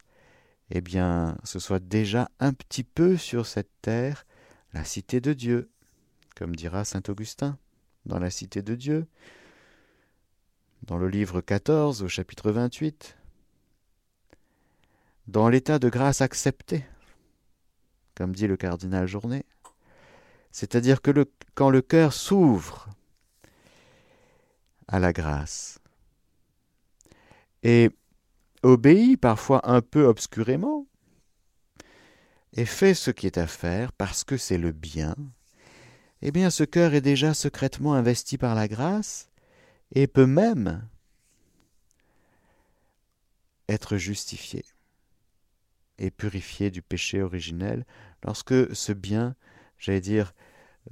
eh 0.71 0.81
bien, 0.81 1.37
ce 1.43 1.59
soit 1.59 1.79
déjà 1.79 2.29
un 2.39 2.53
petit 2.53 2.83
peu 2.83 3.17
sur 3.17 3.45
cette 3.45 3.71
terre 3.81 4.25
la 4.73 4.83
cité 4.83 5.19
de 5.19 5.33
Dieu, 5.33 5.71
comme 6.35 6.55
dira 6.55 6.85
saint 6.85 7.01
Augustin, 7.07 7.57
dans 8.05 8.19
la 8.19 8.29
cité 8.29 8.61
de 8.61 8.75
Dieu, 8.75 9.07
dans 10.83 10.97
le 10.97 11.07
livre 11.07 11.41
14 11.41 12.03
au 12.03 12.07
chapitre 12.07 12.51
28, 12.51 13.17
dans 15.27 15.49
l'état 15.49 15.79
de 15.79 15.89
grâce 15.89 16.21
accepté, 16.21 16.85
comme 18.15 18.33
dit 18.33 18.47
le 18.47 18.57
cardinal 18.57 19.07
Journet. 19.07 19.45
C'est-à-dire 20.51 21.01
que 21.01 21.11
quand 21.53 21.69
le 21.69 21.81
cœur 21.81 22.13
s'ouvre 22.13 22.89
à 24.87 24.99
la 24.99 25.13
grâce 25.13 25.79
et 27.61 27.91
obéit 28.63 29.19
parfois 29.19 29.61
un 29.69 29.81
peu 29.81 30.05
obscurément, 30.05 30.87
et 32.53 32.65
fait 32.65 32.95
ce 32.95 33.11
qui 33.11 33.27
est 33.27 33.37
à 33.37 33.45
faire 33.45 33.91
parce 33.91 34.23
que 34.23 34.37
c'est 34.37 34.57
le 34.57 34.71
bien, 34.71 35.15
eh 36.21 36.31
bien 36.31 36.49
ce 36.49 36.63
cœur 36.63 36.93
est 36.93 37.01
déjà 37.01 37.33
secrètement 37.33 37.93
investi 37.93 38.37
par 38.37 38.55
la 38.55 38.67
grâce 38.67 39.28
et 39.91 40.07
peut 40.07 40.25
même 40.25 40.87
être 43.67 43.97
justifié 43.97 44.65
et 45.97 46.11
purifié 46.11 46.71
du 46.71 46.81
péché 46.81 47.21
originel 47.21 47.85
lorsque 48.23 48.75
ce 48.75 48.91
bien, 48.91 49.35
j'allais 49.77 50.01
dire, 50.01 50.33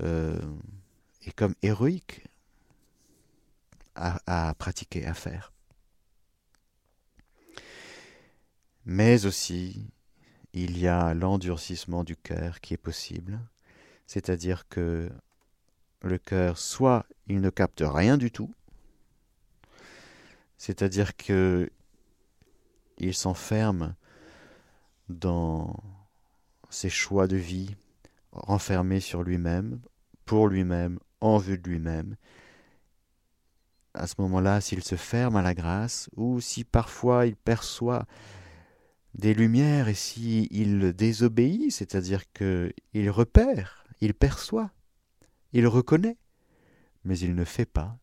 euh, 0.02 0.40
est 1.26 1.32
comme 1.32 1.56
héroïque 1.62 2.26
à, 3.96 4.20
à 4.28 4.54
pratiquer, 4.54 5.06
à 5.06 5.14
faire. 5.14 5.54
Mais 8.86 9.26
aussi, 9.26 9.90
il 10.54 10.78
y 10.78 10.88
a 10.88 11.14
l'endurcissement 11.14 12.04
du 12.04 12.16
cœur 12.16 12.62
qui 12.62 12.74
est 12.74 12.78
possible, 12.78 13.40
c'est-à-dire 14.06 14.68
que 14.70 15.10
le 16.02 16.18
cœur, 16.18 16.58
soit 16.58 17.06
il 17.28 17.42
ne 17.42 17.50
capte 17.50 17.84
rien 17.86 18.18
du 18.18 18.32
tout, 18.32 18.54
c'est-à-dire 20.58 21.16
que 21.16 21.70
il 22.98 23.14
s'enferme 23.14 23.96
dans 25.10 25.76
ses 26.70 26.90
choix 26.90 27.28
de 27.28 27.38
vie, 27.38 27.76
renfermé 28.32 29.00
sur 29.00 29.24
lui-même, 29.24 29.80
pour 30.26 30.48
lui-même, 30.48 31.00
en 31.22 31.38
vue 31.38 31.58
de 31.58 31.70
lui-même. 31.70 32.16
À 33.94 34.08
ce 34.08 34.16
moment-là, 34.20 34.62
s'il 34.62 34.84
se 34.84 34.96
ferme 34.96 35.36
à 35.36 35.42
la 35.42 35.54
grâce, 35.54 36.10
ou 36.16 36.40
si 36.42 36.64
parfois 36.64 37.26
il 37.26 37.36
perçoit 37.36 38.06
des 39.16 39.34
lumières 39.34 39.88
et 39.88 39.96
s'il 39.96 40.48
il 40.52 40.94
désobéit, 40.94 41.72
c'est-à-dire 41.72 42.32
qu'il 42.34 43.10
repère, 43.10 43.86
il 44.02 44.14
perçoit, 44.14 44.72
il 45.54 45.66
reconnaît, 45.68 46.18
mais 47.04 47.18
il 47.18 47.34
ne 47.34 47.44
fait 47.44 47.66
pas, 47.66 47.98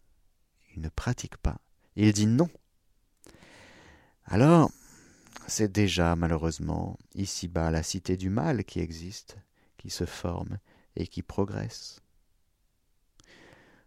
il 0.74 0.82
ne 0.82 0.88
pratique 0.88 1.36
pas, 1.36 1.60
il 1.96 2.12
dit 2.12 2.26
non. 2.26 2.48
Alors, 4.24 4.70
c'est 5.46 5.70
déjà 5.70 6.16
malheureusement 6.16 6.98
ici-bas 7.14 7.70
la 7.70 7.82
cité 7.82 8.16
du 8.16 8.30
mal 8.30 8.64
qui 8.64 8.80
existe, 8.80 9.36
qui 9.76 9.90
se 9.90 10.06
forme 10.06 10.58
et 10.96 11.06
qui 11.06 11.22
progresse. 11.22 12.00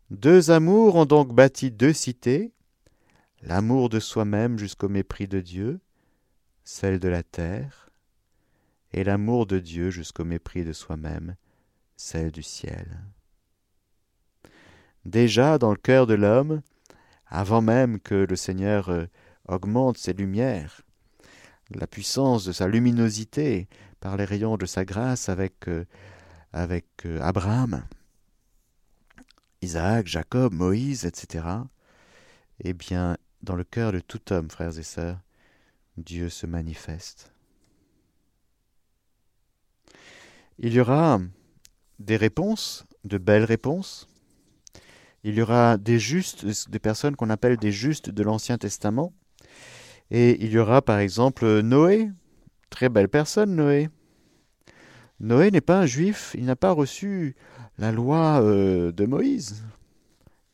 Deux 0.10 0.52
amours 0.52 0.96
ont 0.96 1.06
donc 1.06 1.34
bâti 1.34 1.72
deux 1.72 1.94
cités, 1.94 2.54
l'amour 3.42 3.90
de 3.90 4.00
soi-même 4.00 4.58
jusqu'au 4.58 4.88
mépris 4.88 5.28
de 5.28 5.42
Dieu, 5.42 5.82
celle 6.64 7.00
de 7.00 7.10
la 7.10 7.24
terre, 7.24 7.90
et 8.94 9.04
l'amour 9.04 9.48
de 9.48 9.60
Dieu 9.60 9.90
jusqu'au 9.90 10.24
mépris 10.24 10.64
de 10.64 10.74
soi-même, 10.74 11.36
celle 11.98 12.32
du 12.32 12.44
ciel. 12.44 13.04
Déjà 15.04 15.58
dans 15.58 15.72
le 15.72 15.78
cœur 15.78 16.08
de 16.08 16.14
l'homme, 16.14 16.62
avant 17.30 17.62
même 17.62 18.00
que 18.00 18.16
le 18.16 18.36
Seigneur 18.36 18.90
euh, 18.90 19.06
augmente 19.48 19.98
ses 19.98 20.14
lumières, 20.14 20.82
la 21.72 21.88
puissance 21.88 22.46
de 22.46 22.52
sa 22.52 22.68
luminosité 22.68 23.68
par 24.00 24.18
les 24.18 24.26
rayons 24.26 24.58
de 24.58 24.66
sa 24.66 24.86
grâce 24.86 25.30
avec, 25.30 25.68
euh, 25.68 25.86
euh, 26.56 27.22
Abraham, 27.22 27.84
Isaac, 29.62 30.08
Jacob, 30.08 30.54
Moïse, 30.54 31.06
etc. 31.06 31.46
Eh 32.64 32.74
bien, 32.74 33.18
dans 33.42 33.56
le 33.56 33.64
cœur 33.64 33.92
de 33.92 34.00
tout 34.00 34.32
homme, 34.32 34.50
frères 34.50 34.78
et 34.78 34.84
sœurs, 34.84 35.20
Dieu 35.98 36.30
se 36.30 36.46
manifeste. 36.46 37.32
Il 40.60 40.74
y 40.74 40.80
aura 40.80 41.20
des 42.00 42.18
réponses, 42.18 42.86
de 43.04 43.18
belles 43.18 43.44
réponses. 43.44 44.08
Il 45.28 45.36
y 45.36 45.42
aura 45.42 45.76
des 45.76 46.00
justes, 46.00 46.70
des 46.70 46.80
personnes 46.80 47.18
qu'on 47.18 47.30
appelle 47.30 47.58
des 47.58 47.74
justes 47.74 48.10
de 48.10 48.24
l'Ancien 48.24 48.58
Testament. 48.58 49.12
Et 50.10 50.42
il 50.42 50.54
y 50.54 50.58
aura 50.58 50.82
par 50.82 51.00
exemple 51.00 51.60
Noé, 51.64 52.10
très 52.70 52.88
belle 52.88 53.10
personne 53.10 53.54
Noé. 53.54 53.90
Noé 55.20 55.52
n'est 55.52 55.60
pas 55.60 55.82
un 55.82 55.86
juif, 55.86 56.34
il 56.38 56.46
n'a 56.46 56.56
pas 56.56 56.72
reçu 56.72 57.36
la 57.78 57.92
loi 57.92 58.42
euh, 58.42 58.94
de 58.94 59.06
Moïse, 59.06 59.66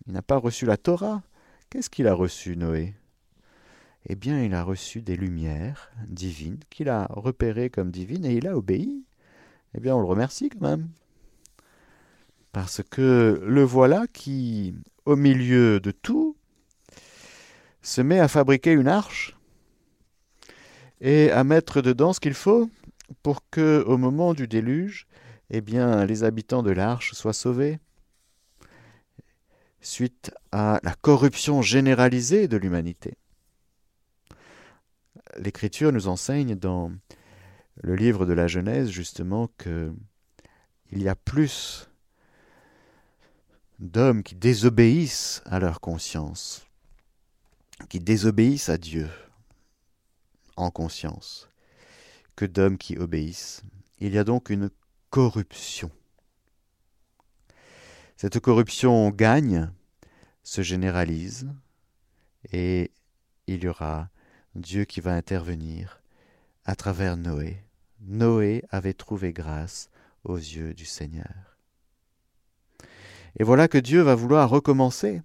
il 0.07 0.13
n'a 0.13 0.23
pas 0.23 0.37
reçu 0.37 0.65
la 0.65 0.77
Torah. 0.77 1.21
Qu'est-ce 1.69 1.91
qu'il 1.91 2.07
a 2.07 2.15
reçu 2.15 2.57
Noé? 2.57 2.95
Eh 4.07 4.15
bien, 4.15 4.43
il 4.43 4.55
a 4.55 4.63
reçu 4.63 5.03
des 5.03 5.15
lumières 5.15 5.91
divines 6.07 6.57
qu'il 6.71 6.89
a 6.89 7.05
repérées 7.11 7.69
comme 7.69 7.91
divines 7.91 8.25
et 8.25 8.33
il 8.33 8.47
a 8.47 8.57
obéi. 8.57 9.05
Eh 9.75 9.79
bien, 9.79 9.95
on 9.95 9.99
le 9.99 10.07
remercie 10.07 10.49
quand 10.49 10.67
même. 10.67 10.89
Parce 12.53 12.81
que 12.83 13.41
le 13.43 13.63
voilà 13.63 14.05
qui, 14.13 14.75
au 15.05 15.15
milieu 15.15 15.79
de 15.79 15.89
tout, 15.89 16.37
se 17.81 17.99
met 17.99 18.19
à 18.19 18.27
fabriquer 18.27 18.71
une 18.71 18.87
arche 18.87 19.35
et 21.01 21.31
à 21.31 21.43
mettre 21.43 21.81
dedans 21.81 22.13
ce 22.13 22.19
qu'il 22.19 22.35
faut 22.35 22.69
pour 23.23 23.49
que, 23.49 23.83
au 23.87 23.97
moment 23.97 24.35
du 24.35 24.47
déluge, 24.47 25.07
eh 25.49 25.61
bien, 25.61 26.05
les 26.05 26.23
habitants 26.23 26.61
de 26.61 26.69
l'arche 26.69 27.13
soient 27.13 27.33
sauvés 27.33 27.79
suite 29.81 30.31
à 30.51 30.79
la 30.83 30.93
corruption 30.93 31.63
généralisée 31.63 32.47
de 32.47 32.55
l'humanité. 32.55 33.17
L'Écriture 35.37 35.91
nous 35.91 36.07
enseigne 36.07 36.55
dans 36.55 36.91
le 37.81 37.95
livre 37.95 38.27
de 38.27 38.33
la 38.33 38.45
Genèse 38.45 38.91
justement 38.91 39.49
que 39.57 39.91
il 40.91 41.01
y 41.01 41.09
a 41.09 41.15
plus 41.15 41.89
d'hommes 43.83 44.23
qui 44.23 44.35
désobéissent 44.35 45.41
à 45.45 45.59
leur 45.59 45.81
conscience, 45.81 46.65
qui 47.89 47.99
désobéissent 47.99 48.69
à 48.69 48.77
Dieu, 48.77 49.09
en 50.55 50.71
conscience 50.71 51.49
que 52.35 52.45
d'hommes 52.45 52.77
qui 52.77 52.97
obéissent. 52.97 53.61
Il 53.99 54.13
y 54.13 54.17
a 54.17 54.23
donc 54.23 54.49
une 54.49 54.69
corruption. 55.09 55.91
Cette 58.15 58.39
corruption 58.39 59.09
gagne, 59.09 59.69
se 60.43 60.61
généralise, 60.61 61.49
et 62.51 62.91
il 63.47 63.63
y 63.63 63.67
aura 63.67 64.09
Dieu 64.55 64.85
qui 64.85 65.01
va 65.01 65.13
intervenir 65.13 66.01
à 66.63 66.75
travers 66.75 67.17
Noé. 67.17 67.61
Noé 67.99 68.63
avait 68.69 68.93
trouvé 68.93 69.33
grâce 69.33 69.89
aux 70.23 70.37
yeux 70.37 70.73
du 70.73 70.85
Seigneur. 70.85 71.52
Et 73.39 73.43
voilà 73.43 73.67
que 73.67 73.77
Dieu 73.77 74.01
va 74.01 74.15
vouloir 74.15 74.49
recommencer 74.49 75.21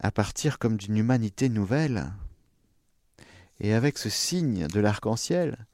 à 0.00 0.10
partir 0.10 0.58
comme 0.58 0.76
d'une 0.76 0.96
humanité 0.96 1.48
nouvelle, 1.48 2.12
et 3.60 3.72
avec 3.72 3.98
ce 3.98 4.10
signe 4.10 4.66
de 4.66 4.80
l'arc-en-ciel 4.80 5.66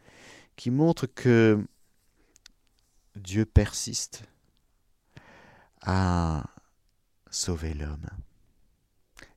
qui 0.57 0.71
montre 0.71 1.07
que 1.07 1.65
Dieu 3.17 3.45
persiste 3.47 4.25
à 5.83 6.45
sauver 7.31 7.75
l'homme. 7.75 8.07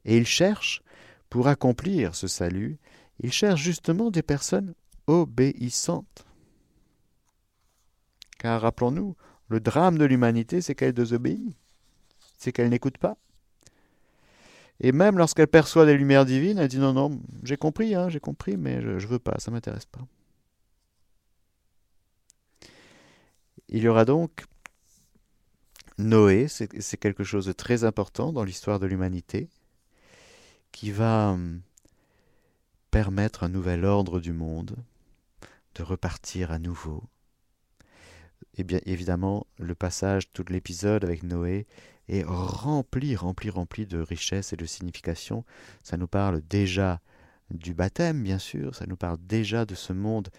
Et 0.06 0.18
il 0.18 0.28
cherche, 0.28 0.84
pour 1.30 1.48
accomplir 1.48 2.14
ce 2.16 2.28
salut, 2.28 2.78
il 3.20 3.32
cherche 3.32 3.62
justement 3.62 4.12
des 4.12 4.22
personnes 4.22 4.76
obéissantes. 5.08 6.26
Car 8.38 8.62
rappelons-nous, 8.62 9.16
le 9.50 9.60
drame 9.60 9.98
de 9.98 10.06
l'humanité, 10.06 10.62
c'est 10.62 10.76
qu'elle 10.76 10.94
désobéit, 10.94 11.56
c'est 12.38 12.52
qu'elle 12.52 12.70
n'écoute 12.70 12.98
pas. 12.98 13.18
Et 14.80 14.92
même 14.92 15.18
lorsqu'elle 15.18 15.48
perçoit 15.48 15.86
des 15.86 15.96
lumières 15.96 16.26
divines, 16.26 16.58
elle 16.58 16.68
dit 16.68 16.80
non, 16.80 16.94
non, 16.94 17.22
j'ai 17.44 17.58
compris, 17.58 17.96
hein, 17.96 18.10
j'ai 18.10 18.20
compris, 18.20 18.58
mais 18.58 18.82
je, 18.82 18.90
ne 18.90 19.12
veux 19.12 19.20
pas, 19.20 19.36
ça 19.40 19.52
m'intéresse 19.52 19.86
pas. 19.86 20.02
Il 23.70 23.82
y 23.84 23.88
aura 23.88 24.06
donc 24.06 24.46
Noé, 25.98 26.48
c'est 26.48 26.98
quelque 26.98 27.24
chose 27.24 27.46
de 27.46 27.54
très 27.54 27.84
important 27.84 28.34
dans 28.34 28.44
l'histoire 28.44 28.80
de 28.80 28.88
l'humanité, 28.88 29.48
qui 30.72 30.92
va 30.92 31.32
hum, 31.32 31.62
permettre 32.92 33.44
un 33.44 33.50
nouvel 33.50 33.86
ordre 33.86 34.20
du 34.20 34.34
monde, 34.34 34.76
de 35.76 35.84
repartir 35.84 36.52
à 36.52 36.60
nouveau. 36.60 37.04
Et 38.56 38.64
bien 38.64 38.80
évidemment, 38.86 39.48
le 39.58 39.76
passage, 39.76 40.32
tout 40.32 40.46
l'épisode 40.50 41.04
avec 41.04 41.24
Noé 41.24 41.66
est 42.08 42.24
rempli, 42.24 43.16
rempli, 43.16 43.50
rempli 43.50 43.88
de 43.88 44.00
richesse 44.00 44.54
et 44.54 44.58
de 44.58 44.66
signification. 44.66 45.44
Ça 45.82 45.98
nous 45.98 46.08
parle 46.08 46.42
déjà 46.42 47.02
du 47.50 47.74
baptême, 47.74 48.24
bien 48.24 48.40
sûr, 48.40 48.76
ça 48.76 48.86
nous 48.86 48.96
parle 48.96 49.18
déjà 49.22 49.66
de 49.66 49.76
ce 49.76 49.94
monde 49.94 50.30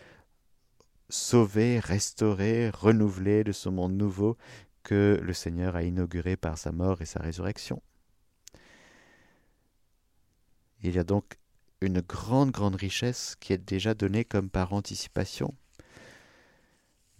sauvé, 1.09 1.79
restauré, 1.81 2.70
renouvelé, 2.70 3.44
de 3.44 3.53
ce 3.53 3.68
monde 3.68 3.94
nouveau 3.94 4.37
que 4.83 5.18
le 5.22 5.33
Seigneur 5.33 5.77
a 5.77 5.83
inauguré 5.83 6.37
par 6.37 6.59
sa 6.59 6.72
mort 6.72 7.03
et 7.03 7.07
sa 7.07 7.20
résurrection. 7.20 7.83
Il 10.83 10.94
y 10.94 10.98
a 10.98 11.05
donc 11.05 11.38
une 11.81 12.00
grande, 12.00 12.50
grande 12.50 12.77
richesse 12.77 13.37
qui 13.40 13.53
est 13.53 13.59
déjà 13.59 13.94
donnée 13.94 14.24
comme 14.24 14.50
par 14.50 14.72
anticipation. 14.72 15.55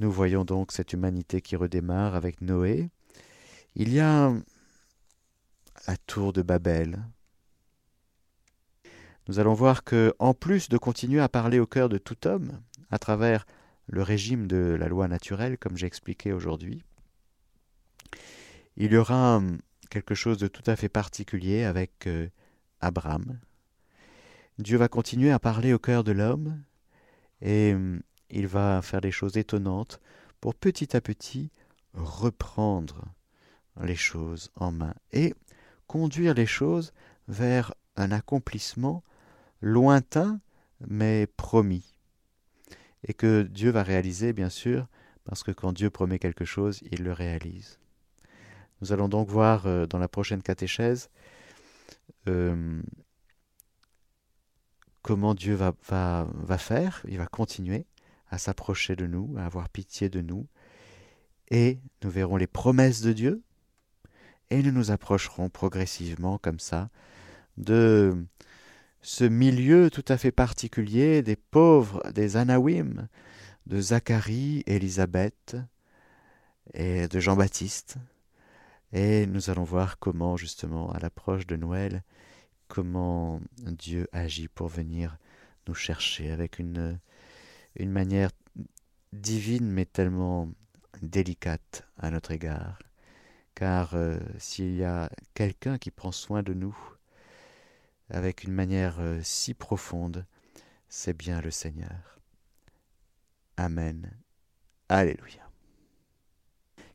Nous 0.01 0.11
voyons 0.11 0.45
donc 0.45 0.73
cette 0.73 0.93
humanité 0.93 1.41
qui 1.41 1.55
redémarre 1.55 2.17
avec 2.17 2.41
Noé, 2.41 2.91
il 3.77 3.93
y 3.93 4.01
a 4.01 4.35
la 5.87 5.97
tour 6.07 6.33
de 6.33 6.43
Babel. 6.43 7.05
Nous 9.29 9.39
allons 9.39 9.55
voir 9.55 9.85
que, 9.85 10.13
en 10.19 10.35
plus 10.35 10.69
de 10.69 10.79
continuer 10.79 11.21
à 11.21 11.29
parler 11.29 11.61
au 11.61 11.67
cœur 11.67 11.89
de 11.89 11.99
tout 11.99 12.27
homme, 12.27 12.61
à 12.91 12.99
travers 12.99 13.47
le 13.87 14.03
régime 14.03 14.49
de 14.49 14.77
la 14.79 14.89
loi 14.89 15.07
naturelle, 15.07 15.59
comme 15.59 15.77
j'ai 15.77 15.87
expliqué 15.87 16.33
aujourd'hui, 16.33 16.83
il 18.77 18.93
y 18.93 18.97
aura 18.97 19.41
quelque 19.91 20.17
chose 20.17 20.39
de 20.39 20.49
tout 20.49 20.69
à 20.69 20.75
fait 20.75 20.89
particulier 20.89 21.63
avec 21.63 22.09
euh, 22.09 22.29
Abraham. 22.81 23.39
Dieu 24.59 24.77
va 24.77 24.89
continuer 24.89 25.31
à 25.31 25.39
parler 25.39 25.73
au 25.73 25.79
cœur 25.79 26.03
de 26.03 26.13
l'homme 26.13 26.61
et 27.41 27.75
il 28.31 28.47
va 28.47 28.83
faire 28.83 29.01
des 29.01 29.11
choses 29.11 29.37
étonnantes 29.37 30.01
pour 30.41 30.55
petit 30.55 30.97
à 30.97 31.01
petit 31.01 31.51
reprendre 31.95 33.05
les 33.81 33.97
choses 33.97 34.51
en 34.57 34.73
main 34.73 34.95
et 35.13 35.35
conduire 35.87 36.35
les 36.35 36.47
choses 36.47 36.93
vers 37.29 37.75
un 37.97 38.11
accomplissement 38.11 39.03
lointain 39.61 40.41
mais 40.87 41.27
promis. 41.37 41.95
Et 43.07 43.15
que 43.15 43.43
Dieu 43.43 43.71
va 43.71 43.83
réaliser, 43.83 44.33
bien 44.33 44.49
sûr, 44.49 44.87
parce 45.25 45.43
que 45.43 45.51
quand 45.51 45.73
Dieu 45.73 45.91
promet 45.91 46.19
quelque 46.19 46.45
chose, 46.45 46.81
il 46.91 47.03
le 47.03 47.13
réalise. 47.13 47.79
Nous 48.81 48.93
allons 48.93 49.09
donc 49.09 49.29
voir 49.29 49.67
euh, 49.67 49.87
dans 49.87 49.99
la 49.99 50.09
prochaine 50.09 50.43
catéchèse 50.43 51.11
euh, 52.29 52.83
comment 55.03 55.35
Dieu 55.35 55.55
va, 55.55 55.75
faire, 56.59 57.03
il 57.09 57.19
va 57.19 57.27
continuer 57.27 57.87
à 58.35 58.39
s'approcher 58.39 58.97
de 58.97 59.07
nous, 59.07 59.35
à 59.39 59.47
avoir 59.47 59.69
pitié 59.69 60.09
de 60.09 60.21
nous, 60.21 60.47
et 61.51 61.79
nous 62.03 62.11
verrons 62.11 62.37
les 62.37 62.47
promesses 62.47 63.01
de 63.01 63.13
Dieu, 63.13 63.43
et 64.51 64.63
nous 64.63 64.73
nous 64.73 64.91
approcherons 64.91 65.49
progressivement 65.49 66.39
comme 66.39 66.59
ça 66.59 66.91
de 67.57 68.27
ce 69.03 69.25
milieu 69.25 69.89
tout 69.91 70.05
à 70.09 70.17
fait 70.17 70.33
particulier 70.33 71.23
des 71.23 71.37
pauvres, 71.37 72.03
des 72.13 72.37
Anawim, 72.37 73.09
de 73.67 73.81
Zacharie, 73.81 74.65
Élisabeth 74.67 75.57
et 76.73 77.07
de 77.07 77.21
Jean-Baptiste. 77.21 77.97
Et 78.93 79.27
nous 79.27 79.51
allons 79.51 79.65
voir 79.65 79.99
comment, 79.99 80.37
justement, 80.37 80.91
à 80.93 80.99
l'approche 80.99 81.47
de 81.47 81.57
Noël, 81.57 82.03
comment 82.69 83.41
Dieu 83.59 84.09
agit 84.13 84.49
pour 84.49 84.69
venir 84.69 85.19
nous 85.67 85.75
chercher 85.75 86.31
avec 86.31 86.59
une, 86.59 86.99
une 87.77 87.91
manière 87.91 88.31
divine 89.13 89.71
mais 89.71 89.87
tellement 89.87 90.51
délicate 91.03 91.87
à 91.99 92.11
notre 92.11 92.33
égard. 92.33 92.79
Car 93.55 93.95
euh, 93.95 94.19
s'il 94.39 94.75
y 94.75 94.85
a 94.85 95.11
quelqu'un 95.35 95.79
qui 95.79 95.91
prend 95.91 96.13
soin 96.13 96.43
de 96.43 96.55
nous 96.55 96.77
avec 98.11 98.45
une 98.45 98.53
manière 98.53 98.97
euh, 98.99 99.21
si 99.23 99.55
profonde, 99.55 100.27
c'est 100.89 101.17
bien 101.17 101.41
le 101.41 101.51
Seigneur. 101.51 102.19
Amen. 103.57 104.11
Alléluia. 104.89 105.49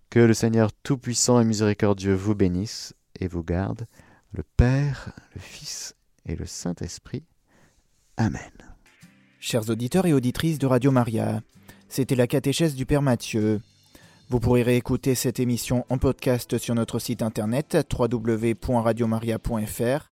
Que 0.10 0.20
le 0.20 0.34
Seigneur 0.34 0.74
Tout-Puissant 0.74 1.40
et 1.40 1.46
Miséricordieux 1.46 2.14
vous 2.14 2.36
bénisse 2.36 2.94
et 3.20 3.28
vous 3.28 3.44
garde, 3.44 3.86
le 4.32 4.44
Père, 4.44 5.14
le 5.34 5.42
Fils 5.42 5.96
et 6.26 6.36
le 6.36 6.46
Saint-Esprit. 6.46 7.24
Amen. 8.18 8.69
Chers 9.42 9.70
auditeurs 9.70 10.06
et 10.06 10.12
auditrices 10.12 10.60
de 10.60 10.68
Radio 10.68 10.92
Maria, 10.92 11.40
c'était 11.88 12.16
la 12.16 12.28
catéchèse 12.28 12.76
du 12.76 12.86
Père 12.86 13.02
Mathieu. 13.02 13.62
Vous 14.30 14.42
pourrez 14.42 14.64
réécouter 14.64 15.16
cette 15.16 15.40
émission 15.40 15.86
en 15.90 15.98
podcast 15.98 16.58
sur 16.58 16.76
notre 16.76 17.00
site 17.00 17.22
internet 17.22 17.78
www.radiomaria.fr 17.98 20.08